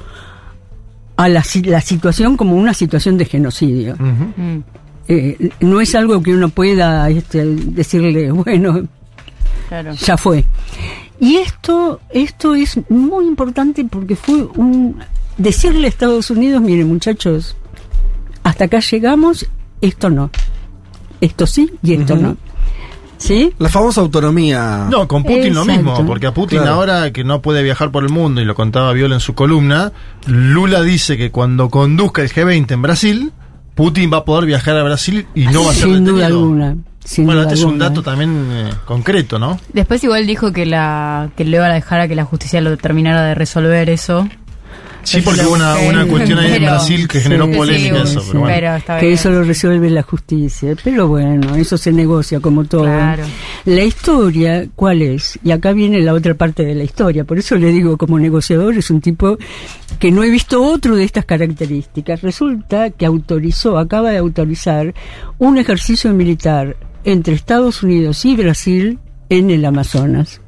a 1.16 1.28
la, 1.28 1.42
la 1.64 1.80
situación 1.80 2.36
como 2.36 2.54
una 2.56 2.74
situación 2.74 3.16
de 3.16 3.24
genocidio. 3.24 3.96
Mm. 3.98 4.58
Eh, 5.08 5.50
no 5.60 5.80
es 5.80 5.94
algo 5.94 6.22
que 6.22 6.34
uno 6.34 6.50
pueda 6.50 7.08
este, 7.08 7.44
decirle, 7.46 8.30
bueno, 8.30 8.86
Claro. 9.70 9.92
ya 9.94 10.16
fue. 10.18 10.44
Y 11.20 11.37
esto, 11.37 12.00
esto 12.11 12.54
es 12.54 12.78
muy 12.88 13.26
importante 13.26 13.85
porque 13.85 14.16
fue 14.16 14.44
un 14.54 14.98
decirle 15.37 15.87
a 15.87 15.88
Estados 15.88 16.31
Unidos, 16.31 16.62
miren 16.62 16.88
muchachos, 16.88 17.57
hasta 18.42 18.64
acá 18.64 18.81
llegamos, 18.81 19.46
esto 19.81 20.11
no. 20.11 20.31
Esto 21.20 21.46
sí 21.46 21.70
y 21.83 21.94
esto 21.94 22.16
no. 22.16 22.37
¿Sí? 23.16 23.52
La 23.59 23.68
famosa 23.68 24.00
autonomía. 24.00 24.87
No, 24.88 25.09
con 25.09 25.24
Putin 25.24 25.52
lo 25.54 25.64
mismo, 25.64 26.07
porque 26.07 26.28
a 26.28 26.35
Putin 26.35 26.61
Claro. 26.61 26.74
ahora 26.76 27.12
que 27.12 27.24
no 27.24 27.42
puede 27.42 27.64
viajar 27.64 27.90
por 27.90 28.04
el 28.04 28.11
mundo, 28.11 28.40
y 28.40 28.44
lo 28.44 28.54
contaba 28.54 28.92
Viola 28.92 29.16
en 29.16 29.20
su 29.20 29.35
columna, 29.35 29.92
Lula 30.26 30.83
dice 30.83 31.16
que 31.16 31.33
cuando 31.33 31.68
conduzca 31.68 32.22
el 32.22 32.31
G20 32.31 32.70
en 32.70 32.83
Brasil, 32.83 33.33
Putin 33.74 34.12
va 34.12 34.18
a 34.18 34.24
poder 34.24 34.46
viajar 34.46 34.76
a 34.76 34.85
Brasil 34.85 35.26
y 35.35 35.46
no 35.46 35.64
va 35.64 35.72
a 35.72 35.74
ser 35.74 35.88
Sin 35.88 36.04
duda 36.04 36.26
alguna. 36.26 36.76
Sin 37.08 37.24
bueno, 37.24 37.40
este 37.42 37.54
es 37.54 37.62
un 37.62 37.78
dato 37.78 38.02
también 38.02 38.48
eh, 38.52 38.70
concreto, 38.84 39.38
¿no? 39.38 39.58
Después 39.72 40.04
igual 40.04 40.26
dijo 40.26 40.52
que 40.52 40.66
la 40.66 41.30
que 41.36 41.44
le 41.46 41.56
iba 41.56 41.64
a 41.64 41.72
dejar 41.72 42.00
a 42.00 42.08
que 42.08 42.14
la 42.14 42.24
justicia 42.26 42.60
lo 42.60 42.76
terminara 42.76 43.22
de 43.24 43.34
resolver 43.34 43.88
eso. 43.88 44.28
Sí, 45.04 45.22
porque 45.22 45.40
hubo 45.40 45.54
una, 45.54 45.74
una 45.88 46.04
cuestión 46.06 46.38
ahí 46.38 46.48
en 46.48 46.52
Pero- 46.58 46.66
Brasil 46.72 47.08
que 47.08 47.20
generó 47.20 47.46
Sí, 47.46 47.54
polémica 47.54 47.96
sí, 48.04 48.10
eso, 48.12 48.20
sí, 48.20 48.26
pero 48.32 48.40
bueno. 48.40 48.82
pero 48.86 49.00
que 49.00 49.12
eso 49.12 49.30
lo 49.30 49.42
resuelve 49.42 49.88
la 49.88 50.02
justicia. 50.02 50.74
Pero 50.84 51.08
bueno, 51.08 51.54
eso 51.56 51.78
se 51.78 51.92
negocia 51.92 52.40
como 52.40 52.64
todo. 52.66 52.82
Claro. 52.84 53.22
La 53.64 53.84
historia, 53.84 54.66
¿cuál 54.76 55.00
es? 55.00 55.38
Y 55.42 55.52
acá 55.52 55.72
viene 55.72 56.02
la 56.02 56.12
otra 56.12 56.34
parte 56.34 56.62
de 56.62 56.74
la 56.74 56.84
historia. 56.84 57.24
Por 57.24 57.38
eso 57.38 57.56
le 57.56 57.68
digo, 57.72 57.96
como 57.96 58.18
negociador, 58.18 58.76
es 58.76 58.90
un 58.90 59.00
tipo 59.00 59.38
que 59.98 60.10
no 60.10 60.22
he 60.24 60.30
visto 60.30 60.62
otro 60.62 60.94
de 60.94 61.04
estas 61.04 61.24
características. 61.24 62.20
Resulta 62.20 62.90
que 62.90 63.06
autorizó, 63.06 63.78
acaba 63.78 64.10
de 64.10 64.18
autorizar 64.18 64.92
un 65.38 65.56
ejercicio 65.56 66.12
militar 66.12 66.76
entre 67.04 67.34
Estados 67.34 67.82
Unidos 67.82 68.24
y 68.24 68.37
Brasil 68.37 68.98
en 69.28 69.50
el 69.50 69.64
Amazonas. 69.64 70.40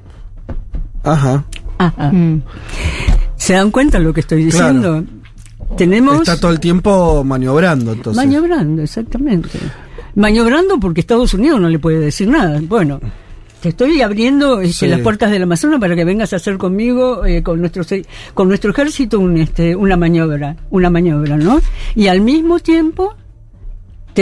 Ajá. 1.02 1.44
Ajá. 1.78 2.12
Mm. 2.12 2.42
¿Se 3.36 3.54
dan 3.54 3.70
cuenta 3.70 3.98
lo 3.98 4.12
que 4.12 4.20
estoy 4.20 4.44
diciendo? 4.44 5.02
Tenemos... 5.76 6.20
Está 6.20 6.38
todo 6.38 6.52
el 6.52 6.60
tiempo 6.60 7.24
maniobrando, 7.24 7.92
entonces. 7.92 8.16
Maniobrando, 8.22 8.82
exactamente. 8.82 9.58
Maniobrando 10.14 10.78
porque 10.78 11.00
Estados 11.00 11.32
Unidos 11.34 11.60
no 11.60 11.68
le 11.68 11.78
puede 11.78 12.00
decir 12.00 12.28
nada. 12.28 12.60
Bueno, 12.62 13.00
te 13.60 13.70
estoy 13.70 14.02
abriendo 14.02 14.60
Sí. 14.66 14.88
las 14.88 15.00
puertas 15.00 15.30
del 15.30 15.42
Amazonas 15.44 15.80
para 15.80 15.94
que 15.94 16.04
vengas 16.04 16.32
a 16.32 16.36
hacer 16.36 16.58
conmigo, 16.58 17.24
eh, 17.24 17.42
con 17.42 17.60
nuestro 17.60 17.84
con 18.34 18.48
nuestro 18.48 18.72
ejército, 18.72 19.20
un, 19.20 19.36
este, 19.38 19.76
una 19.76 19.96
maniobra, 19.96 20.56
una 20.70 20.90
maniobra, 20.90 21.36
¿no? 21.36 21.60
Y 21.94 22.08
al 22.08 22.20
mismo 22.20 22.58
tiempo 22.58 23.14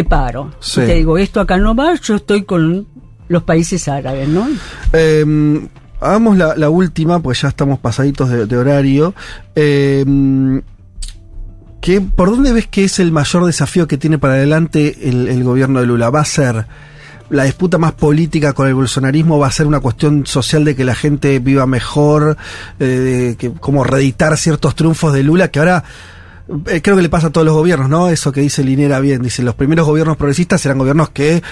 te 0.02 0.08
paro. 0.08 0.50
Sí. 0.60 0.80
Y 0.82 0.86
te 0.86 0.94
digo, 0.94 1.18
esto 1.18 1.40
acá 1.40 1.56
no 1.56 1.74
va, 1.74 1.94
yo 1.94 2.16
estoy 2.16 2.42
con 2.44 2.86
los 3.28 3.42
países 3.42 3.88
árabes, 3.88 4.28
¿no? 4.28 4.48
Eh, 4.92 5.68
hagamos 6.00 6.36
la, 6.38 6.54
la 6.56 6.70
última, 6.70 7.20
pues 7.20 7.42
ya 7.42 7.48
estamos 7.48 7.78
pasaditos 7.78 8.30
de, 8.30 8.46
de 8.46 8.56
horario. 8.56 9.14
Eh, 9.54 10.04
¿qué- 11.80 12.00
¿Por 12.00 12.30
dónde 12.30 12.52
ves 12.52 12.66
que 12.66 12.84
es 12.84 12.98
el 12.98 13.12
mayor 13.12 13.44
desafío 13.44 13.86
que 13.88 13.98
tiene 13.98 14.18
para 14.18 14.34
adelante 14.34 15.08
el, 15.08 15.28
el 15.28 15.44
gobierno 15.44 15.80
de 15.80 15.86
Lula? 15.86 16.10
¿Va 16.10 16.20
a 16.20 16.24
ser 16.24 16.66
la 17.30 17.44
disputa 17.44 17.76
más 17.76 17.92
política 17.92 18.52
con 18.54 18.66
el 18.68 18.74
bolsonarismo? 18.74 19.38
¿Va 19.38 19.48
a 19.48 19.52
ser 19.52 19.66
una 19.66 19.80
cuestión 19.80 20.24
social 20.26 20.64
de 20.64 20.74
que 20.74 20.84
la 20.84 20.94
gente 20.94 21.38
viva 21.40 21.66
mejor? 21.66 22.36
Eh, 22.80 23.36
que, 23.38 23.52
como 23.52 23.84
reeditar 23.84 24.36
ciertos 24.36 24.74
triunfos 24.74 25.12
de 25.12 25.22
Lula 25.22 25.48
que 25.48 25.58
ahora... 25.58 25.84
eh, 26.66 26.80
Creo 26.82 26.96
que 26.96 27.02
le 27.02 27.08
pasa 27.08 27.28
a 27.28 27.30
todos 27.30 27.44
los 27.44 27.54
gobiernos, 27.54 27.88
¿no? 27.88 28.08
Eso 28.08 28.32
que 28.32 28.40
dice 28.40 28.62
Linera 28.64 29.00
bien. 29.00 29.22
Dice, 29.22 29.42
los 29.42 29.54
primeros 29.54 29.86
gobiernos 29.86 30.16
progresistas 30.16 30.64
eran 30.66 30.78
gobiernos 30.78 31.10
que 31.10 31.42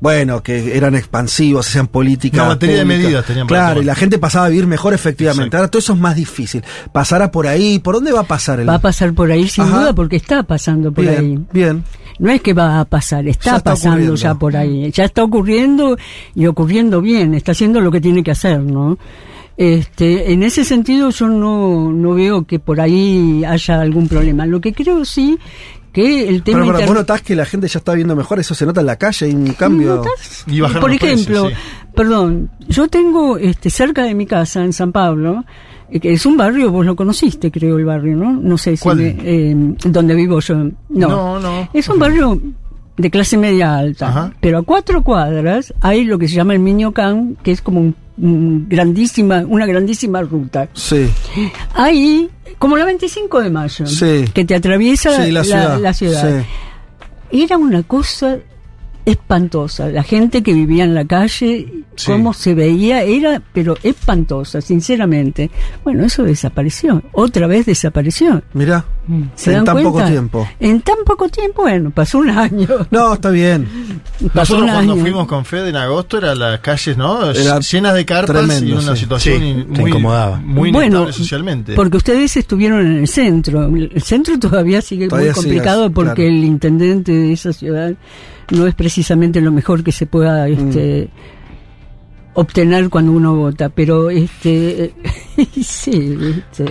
bueno, 0.00 0.42
que 0.42 0.78
eran 0.78 0.94
expansivos, 0.94 1.68
hacían 1.68 1.86
política. 1.86 2.38
Una 2.38 2.48
batería 2.54 2.76
de 2.76 2.84
medidas 2.86 3.24
tenían 3.26 3.46
Claro, 3.46 3.82
y 3.82 3.84
la 3.84 3.94
gente 3.94 4.18
pasaba 4.18 4.46
a 4.46 4.48
vivir 4.48 4.66
mejor 4.66 4.94
efectivamente. 4.94 5.44
Exacto. 5.48 5.56
Ahora 5.58 5.70
todo 5.70 5.78
eso 5.80 5.92
es 5.92 5.98
más 5.98 6.16
difícil. 6.16 6.64
Pasará 6.90 7.30
por 7.30 7.46
ahí. 7.46 7.78
¿Por 7.80 7.96
dónde 7.96 8.10
va 8.10 8.20
a 8.20 8.24
pasar 8.24 8.60
el 8.60 8.68
Va 8.68 8.76
a 8.76 8.78
pasar 8.80 9.12
por 9.12 9.30
ahí 9.30 9.46
sin 9.46 9.64
Ajá. 9.64 9.78
duda 9.80 9.92
porque 9.92 10.16
está 10.16 10.42
pasando 10.42 10.90
por 10.90 11.06
ahí. 11.06 11.16
Bien, 11.18 11.48
bien. 11.52 11.84
No 12.18 12.30
es 12.30 12.40
que 12.40 12.54
va 12.54 12.80
a 12.80 12.84
pasar, 12.86 13.26
está, 13.28 13.50
Ya 13.50 13.56
está 13.58 13.70
pasando 13.72 13.96
ocurriendo. 13.96 14.14
ya 14.16 14.34
por 14.34 14.56
ahí. 14.56 14.90
Ya 14.90 15.04
está 15.04 15.22
ocurriendo 15.22 15.98
y 16.34 16.46
ocurriendo 16.46 17.02
bien, 17.02 17.34
está 17.34 17.52
haciendo 17.52 17.80
lo 17.82 17.90
que 17.90 18.00
tiene 18.00 18.22
que 18.22 18.30
hacer, 18.30 18.60
¿no? 18.60 18.98
Este, 19.62 20.32
en 20.32 20.42
ese 20.42 20.64
sentido 20.64 21.10
yo 21.10 21.28
no, 21.28 21.92
no 21.92 22.14
veo 22.14 22.44
que 22.46 22.58
por 22.58 22.80
ahí 22.80 23.44
haya 23.44 23.78
algún 23.82 24.08
problema. 24.08 24.46
Lo 24.46 24.58
que 24.58 24.72
creo 24.72 25.04
sí 25.04 25.38
que 25.92 26.30
el 26.30 26.42
tema 26.42 26.60
Pero, 26.60 26.72
pero 26.76 26.86
vos 26.86 26.96
notás 26.96 27.20
que 27.20 27.36
la 27.36 27.44
gente 27.44 27.68
ya 27.68 27.78
está 27.78 27.92
viendo 27.92 28.16
mejor, 28.16 28.38
eso 28.40 28.54
se 28.54 28.64
nota 28.64 28.80
en 28.80 28.86
la 28.86 28.96
calle, 28.96 29.26
hay 29.26 29.34
un 29.34 29.52
cambio. 29.52 29.96
¿Notas? 29.96 30.44
Y 30.46 30.60
Por 30.62 30.70
los 30.90 30.92
ejemplo, 30.94 31.42
precios, 31.42 31.52
perdón, 31.94 32.50
yo 32.68 32.88
tengo 32.88 33.36
este 33.36 33.68
cerca 33.68 34.04
de 34.04 34.14
mi 34.14 34.24
casa 34.24 34.64
en 34.64 34.72
San 34.72 34.92
Pablo, 34.92 35.44
eh, 35.90 36.00
que 36.00 36.10
es 36.14 36.24
un 36.24 36.38
barrio, 36.38 36.70
vos 36.70 36.86
lo 36.86 36.96
conociste, 36.96 37.50
creo 37.50 37.76
el 37.76 37.84
barrio, 37.84 38.16
¿no? 38.16 38.32
No 38.32 38.56
sé 38.56 38.78
si 38.78 38.82
¿Cuál? 38.82 38.96
me- 38.96 39.16
eh, 39.20 39.54
donde 39.84 40.14
vivo 40.14 40.40
yo. 40.40 40.54
No, 40.54 40.72
No, 40.88 41.38
no. 41.38 41.68
Es 41.74 41.86
un 41.90 41.98
barrio 41.98 42.40
de 42.96 43.10
clase 43.10 43.36
media 43.36 43.76
alta, 43.76 44.08
Ajá. 44.08 44.32
pero 44.40 44.56
a 44.58 44.62
cuatro 44.62 45.02
cuadras 45.02 45.74
hay 45.82 46.04
lo 46.04 46.18
que 46.18 46.28
se 46.28 46.36
llama 46.36 46.54
el 46.54 46.60
Miñocán, 46.60 47.36
que 47.42 47.50
es 47.50 47.60
como 47.60 47.80
un 47.80 47.94
grandísima, 48.22 49.44
una 49.46 49.66
grandísima 49.66 50.20
ruta. 50.22 50.68
Sí. 50.74 51.08
Ahí, 51.74 52.28
como 52.58 52.76
la 52.76 52.84
25 52.84 53.40
de 53.40 53.50
mayo, 53.50 53.86
Sí. 53.86 54.24
que 54.34 54.44
te 54.44 54.54
atriesa 54.54 55.24
Sí, 55.24 55.30
la 55.30 55.42
ciudad. 55.44 55.78
la 55.80 55.94
ciudad. 55.94 56.40
Sí. 57.30 57.42
Era 57.42 57.56
una 57.56 57.82
cosa 57.82 58.38
espantosa. 59.10 59.88
La 59.88 60.02
gente 60.02 60.42
que 60.42 60.52
vivía 60.54 60.84
en 60.84 60.94
la 60.94 61.04
calle, 61.04 61.72
Sí. 61.96 62.06
cómo 62.06 62.32
se 62.32 62.54
veía, 62.54 63.02
era, 63.02 63.42
pero 63.52 63.76
espantosa, 63.82 64.60
sinceramente. 64.62 65.50
Bueno, 65.84 66.04
eso 66.04 66.22
desapareció. 66.22 67.02
Otra 67.12 67.46
vez 67.46 67.66
desapareció. 67.66 68.42
Mirá, 68.54 68.84
¿Se 69.34 69.50
en 69.50 69.56
dan 69.56 69.64
tan 69.66 69.74
cuenta? 69.74 69.90
poco 69.90 70.04
tiempo. 70.10 70.48
En 70.60 70.80
tan 70.80 70.96
poco 71.04 71.28
tiempo, 71.28 71.62
bueno, 71.62 71.90
pasó 71.90 72.18
un 72.18 72.30
año. 72.30 72.68
No, 72.90 73.12
está 73.14 73.30
bien. 73.30 73.66
Pasó 74.32 74.54
Nosotros 74.54 74.70
cuando 74.72 74.92
año. 74.94 75.02
fuimos 75.02 75.26
con 75.26 75.44
Fede 75.44 75.68
en 75.70 75.76
agosto 75.76 76.18
eran 76.18 76.38
las 76.38 76.60
calles, 76.60 76.96
¿no? 76.96 77.30
Era 77.32 77.58
Llenas 77.60 77.94
de 77.94 78.04
carpas 78.06 78.36
tremendo, 78.46 78.66
y 78.66 78.72
una 78.72 78.94
sí. 78.96 79.02
situación 79.02 79.40
Sí, 79.42 79.64
muy, 79.68 79.90
incomodaba. 79.90 80.36
muy 80.38 80.70
Bueno, 80.72 81.12
socialmente. 81.12 81.74
Porque 81.74 81.96
ustedes 81.98 82.36
estuvieron 82.36 82.80
en 82.86 82.96
el 82.98 83.08
centro. 83.08 83.64
El 83.66 84.02
centro 84.02 84.38
todavía 84.38 84.80
sigue 84.80 85.08
Todavía 85.08 85.32
muy 85.32 85.42
complicado 85.42 85.90
porque 85.90 86.14
claro. 86.14 86.30
el 86.30 86.44
intendente 86.44 87.12
de 87.12 87.32
esa 87.32 87.52
ciudad 87.52 87.92
no 88.50 88.66
es 88.66 88.74
precisamente 89.00 89.40
lo 89.40 89.50
mejor 89.50 89.82
que 89.82 89.92
se 89.92 90.04
pueda 90.04 90.46
este, 90.46 91.08
obtener 92.34 92.90
cuando 92.90 93.12
uno 93.12 93.34
vota. 93.34 93.70
Pero, 93.70 94.10
este, 94.10 94.92
sí, 95.62 96.18
este, 96.20 96.66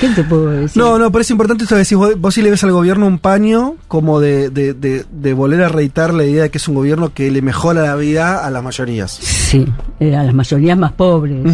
¿qué 0.00 0.08
te 0.08 0.24
puedo 0.24 0.46
decir? 0.52 0.82
No, 0.82 0.98
no, 0.98 1.12
pero 1.12 1.20
es 1.20 1.30
importante 1.30 1.64
esto 1.64 1.74
que 1.74 1.80
decís, 1.80 1.98
vos, 1.98 2.18
vos 2.18 2.32
sí 2.32 2.40
le 2.40 2.48
ves 2.48 2.64
al 2.64 2.72
gobierno 2.72 3.06
un 3.06 3.18
paño 3.18 3.74
como 3.88 4.20
de, 4.20 4.48
de, 4.48 4.72
de, 4.72 5.04
de 5.12 5.34
volver 5.34 5.62
a 5.64 5.68
reitar 5.68 6.14
la 6.14 6.24
idea 6.24 6.44
de 6.44 6.50
que 6.50 6.56
es 6.56 6.66
un 6.66 6.76
gobierno 6.76 7.12
que 7.12 7.30
le 7.30 7.42
mejora 7.42 7.82
la 7.82 7.94
vida 7.94 8.42
a 8.42 8.50
las 8.50 8.62
mayorías. 8.62 9.10
Sí, 9.10 9.66
eh, 10.00 10.16
a 10.16 10.22
las 10.22 10.32
mayorías 10.32 10.78
más 10.78 10.92
pobres. 10.92 11.44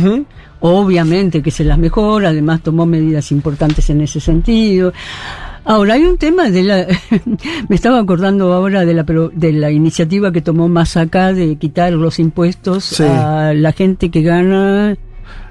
Obviamente 0.61 1.42
que 1.42 1.51
se 1.51 1.64
las 1.64 1.79
mejora, 1.79 2.29
además 2.29 2.62
tomó 2.62 2.87
medidas 2.87 3.33
importantes 3.33 3.90
en 3.90 4.03
ese 4.03 4.21
sentido. 4.21 4.92
Ahora, 5.67 5.95
hay 5.95 6.05
un 6.05 6.17
tema 6.17 6.49
de 6.49 6.63
la... 6.63 6.87
me 7.69 7.75
estaba 7.77 7.99
acordando 7.99 8.53
ahora 8.53 8.85
de 8.85 8.95
la, 8.95 9.05
pro- 9.05 9.31
de 9.35 9.53
la 9.53 9.71
iniciativa 9.71 10.31
que 10.33 10.41
tomó 10.41 10.69
más 10.69 10.97
acá 10.97 11.33
de 11.33 11.57
quitar 11.57 11.93
los 11.93 12.19
impuestos 12.19 12.85
Sí. 12.85 13.03
a 13.03 13.53
la 13.55 13.73
gente 13.73 14.11
que 14.11 14.23
gana... 14.23 14.97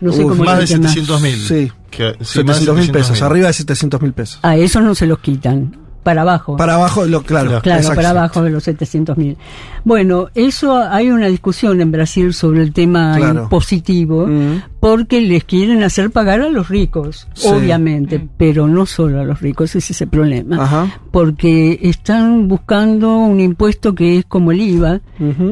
No 0.01 0.11
sé 0.13 0.23
Uf, 0.23 0.31
cómo 0.31 0.43
más 0.45 0.59
de 0.59 0.67
se 0.67 0.73
llama. 0.75 0.87
700 0.89 1.21
mil. 1.21 1.35
Sí. 1.35 1.71
Que- 1.89 2.15
sí, 2.21 2.43
más 2.43 2.59
de 2.59 2.65
700 2.65 2.75
mil 2.77 2.91
pesos, 2.91 3.17
700.000. 3.21 3.25
arriba 3.25 3.47
de 3.47 3.53
700 3.53 4.01
mil 4.01 4.13
pesos. 4.13 4.39
A 4.41 4.55
eso 4.57 4.81
no 4.81 4.95
se 4.95 5.05
los 5.05 5.19
quitan, 5.19 5.77
para 6.03 6.21
abajo. 6.21 6.55
Para 6.57 6.75
abajo, 6.75 7.05
lo, 7.05 7.23
claro. 7.23 7.61
Claro, 7.61 7.79
exacto. 7.79 7.95
para 7.95 8.09
abajo 8.11 8.41
de 8.43 8.49
los 8.51 8.63
700 8.63 9.17
mil. 9.17 9.37
Bueno, 9.83 10.27
eso 10.35 10.77
hay 10.77 11.09
una 11.09 11.27
discusión 11.27 11.79
en 11.81 11.91
Brasil 11.91 12.33
sobre 12.33 12.61
el 12.61 12.73
tema 12.73 13.15
Claro. 13.17 13.43
impositivo, 13.43 14.27
Mm. 14.27 14.61
Porque 14.85 15.19
les 15.19 15.43
quieren 15.43 15.81
hacer 15.81 16.11
pagar 16.11 16.41
a 16.41 16.49
los 16.49 16.69
ricos, 16.69 17.27
Sí. 17.33 17.47
obviamente, 17.47 18.23
pero 18.37 18.67
no 18.67 18.85
solo 18.85 19.19
a 19.19 19.23
los 19.23 19.41
ricos, 19.41 19.75
ese 19.75 19.93
es 19.93 20.01
el 20.01 20.09
problema. 20.09 20.63
Ajá. 20.63 20.99
Porque 21.09 21.79
están 21.81 22.47
buscando 22.47 23.17
un 23.17 23.39
impuesto 23.39 23.95
que 23.95 24.19
es 24.19 24.25
como 24.25 24.51
el 24.51 24.61
IVA, 24.61 25.01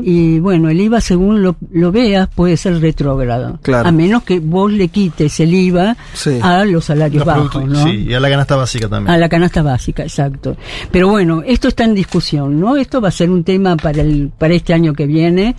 y 0.04 0.38
bueno, 0.38 0.70
el 0.70 0.80
IVA 0.80 1.02
según 1.02 1.42
lo, 1.42 1.56
lo 1.72 1.92
veas 1.92 2.30
puede 2.30 2.58
ser 2.58 2.80
retrógrado, 2.80 3.58
Claro. 3.64 3.90
a 3.90 3.92
menos 3.92 4.22
que 4.22 4.40
vos 4.40 4.72
le 4.72 4.90
quites 4.90 5.40
el 5.40 5.56
IVA 5.56 5.98
Sí. 6.14 6.38
a 6.40 6.64
los 6.66 6.86
salarios 6.86 7.26
Los 7.26 7.36
bajos, 7.36 7.66
¿no? 7.68 7.84
Sí, 7.86 8.06
y 8.10 8.14
a 8.14 8.20
la 8.20 8.30
canasta 8.30 8.56
básica 8.56 8.88
también. 8.88 9.16
A 9.16 9.18
la 9.18 9.30
canasta 9.30 9.64
básica, 9.64 10.04
exacto. 10.04 10.56
Pero 10.92 11.08
bueno, 11.10 11.42
esto 11.44 11.70
está 11.70 11.86
en 11.86 11.96
discusión, 11.96 12.60
¿no? 12.60 12.76
Esto 12.78 13.02
va 13.02 13.08
a 13.08 13.12
ser 13.12 13.32
un 13.32 13.44
tema 13.44 13.78
para 13.78 14.02
el 14.04 14.30
para 14.38 14.54
este 14.54 14.76
año 14.76 14.94
que 14.94 15.08
viene 15.08 15.56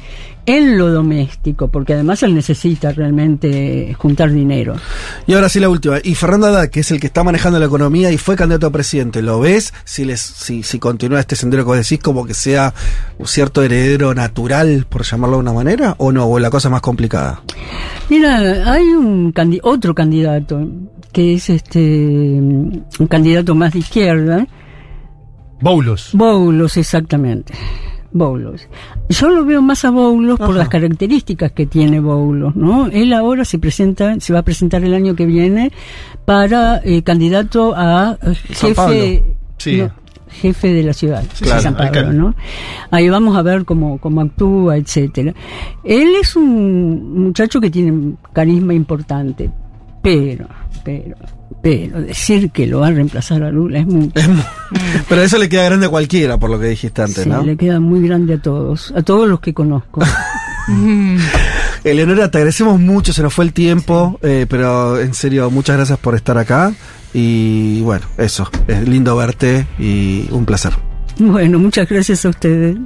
en 0.46 0.76
lo 0.78 0.90
doméstico, 0.90 1.68
porque 1.68 1.94
además 1.94 2.22
él 2.22 2.34
necesita 2.34 2.92
realmente 2.92 3.94
juntar 3.98 4.30
dinero. 4.32 4.74
Y 5.26 5.32
ahora 5.34 5.48
sí 5.48 5.58
la 5.60 5.68
última. 5.68 5.98
Y 6.02 6.14
Fernando 6.14 6.48
Haddad, 6.48 6.68
que 6.68 6.80
es 6.80 6.90
el 6.90 7.00
que 7.00 7.06
está 7.06 7.24
manejando 7.24 7.58
la 7.58 7.66
economía 7.66 8.10
y 8.12 8.18
fue 8.18 8.36
candidato 8.36 8.66
a 8.66 8.70
presidente, 8.70 9.22
¿lo 9.22 9.40
ves? 9.40 9.72
Si 9.84 10.04
les, 10.04 10.20
si, 10.20 10.62
si 10.62 10.78
continúa 10.78 11.20
este 11.20 11.34
sendero 11.36 11.62
que 11.64 11.68
vos 11.68 11.76
decís, 11.78 11.98
como 11.98 12.26
que 12.26 12.34
sea 12.34 12.74
un 13.18 13.26
cierto 13.26 13.62
heredero 13.62 14.14
natural, 14.14 14.86
por 14.88 15.02
llamarlo 15.04 15.36
de 15.36 15.40
una 15.40 15.52
manera, 15.52 15.94
o 15.98 16.12
no, 16.12 16.26
o 16.26 16.38
la 16.38 16.50
cosa 16.50 16.68
más 16.68 16.82
complicada. 16.82 17.42
Mira, 18.10 18.70
hay 18.70 18.84
un 18.88 19.32
candi- 19.32 19.60
otro 19.62 19.94
candidato 19.94 20.60
que 21.12 21.34
es 21.34 21.48
este 21.48 21.78
un 21.80 23.06
candidato 23.08 23.54
más 23.54 23.72
de 23.72 23.78
izquierda, 23.78 24.46
Boulos. 25.60 26.10
Boulos 26.12 26.76
exactamente. 26.76 27.54
Boulos. 28.14 28.68
Yo 29.08 29.28
lo 29.28 29.44
veo 29.44 29.60
más 29.60 29.84
a 29.84 29.90
Boulos 29.90 30.38
por 30.38 30.54
las 30.54 30.68
características 30.68 31.50
que 31.50 31.66
tiene 31.66 31.98
Boulos, 31.98 32.54
¿no? 32.54 32.86
Él 32.86 33.12
ahora 33.12 33.44
se 33.44 33.58
presenta, 33.58 34.18
se 34.20 34.32
va 34.32 34.38
a 34.38 34.42
presentar 34.44 34.84
el 34.84 34.94
año 34.94 35.16
que 35.16 35.26
viene 35.26 35.72
para 36.24 36.76
eh, 36.78 37.02
eh, 37.04 37.74
a 37.76 38.18
eh, 38.22 38.34
jefe, 38.34 39.24
Sí. 39.58 39.78
no, 39.78 39.90
jefe 40.28 40.72
de 40.72 40.82
la 40.84 40.92
ciudad 40.92 41.24
Sí, 41.32 41.44
de 41.44 41.46
claro, 41.46 41.62
San 41.62 41.76
Pablo. 41.76 42.12
¿no? 42.12 42.34
Ahí 42.92 43.08
vamos 43.08 43.36
a 43.36 43.42
ver 43.42 43.64
cómo, 43.64 43.98
cómo 43.98 44.20
actúa, 44.20 44.76
etcétera. 44.76 45.34
Él 45.82 46.14
es 46.20 46.36
un 46.36 47.24
muchacho 47.24 47.60
que 47.60 47.70
tiene 47.70 48.14
carisma 48.32 48.74
importante, 48.74 49.50
pero, 50.04 50.46
pero, 50.84 51.16
pero 51.60 52.00
decir 52.02 52.50
que 52.52 52.66
lo 52.68 52.78
va 52.80 52.86
a 52.88 52.90
reemplazar 52.92 53.42
a 53.42 53.50
Lula 53.50 53.80
es 53.80 53.86
mucho. 53.86 54.12
Es 54.14 54.28
mu- 54.28 54.42
Pero 55.08 55.22
eso 55.22 55.38
le 55.38 55.48
queda 55.48 55.64
grande 55.64 55.86
a 55.86 55.88
cualquiera, 55.88 56.38
por 56.38 56.50
lo 56.50 56.60
que 56.60 56.66
dijiste 56.66 57.02
antes, 57.02 57.24
Sí, 57.24 57.28
¿no? 57.28 57.42
le 57.42 57.56
queda 57.56 57.80
muy 57.80 58.06
grande 58.06 58.34
a 58.34 58.38
todos, 58.42 58.92
a 58.96 59.02
todos 59.02 59.28
los 59.28 59.40
que 59.40 59.52
conozco. 59.52 60.00
Eleonora, 61.84 62.30
te 62.30 62.38
agradecemos 62.38 62.80
mucho, 62.80 63.12
se 63.12 63.22
nos 63.22 63.34
fue 63.34 63.44
el 63.44 63.52
tiempo, 63.52 64.18
eh, 64.22 64.46
pero 64.48 64.98
en 65.00 65.12
serio, 65.14 65.50
muchas 65.50 65.76
gracias 65.76 65.98
por 65.98 66.14
estar 66.14 66.38
acá. 66.38 66.72
Y 67.12 67.80
bueno, 67.82 68.06
eso, 68.16 68.48
es 68.66 68.88
lindo 68.88 69.14
verte 69.16 69.66
y 69.78 70.26
un 70.30 70.44
placer. 70.46 70.72
bueno, 71.18 71.58
muchas 71.58 71.88
gracias 71.88 72.24
a 72.24 72.30
ustedes. 72.30 72.76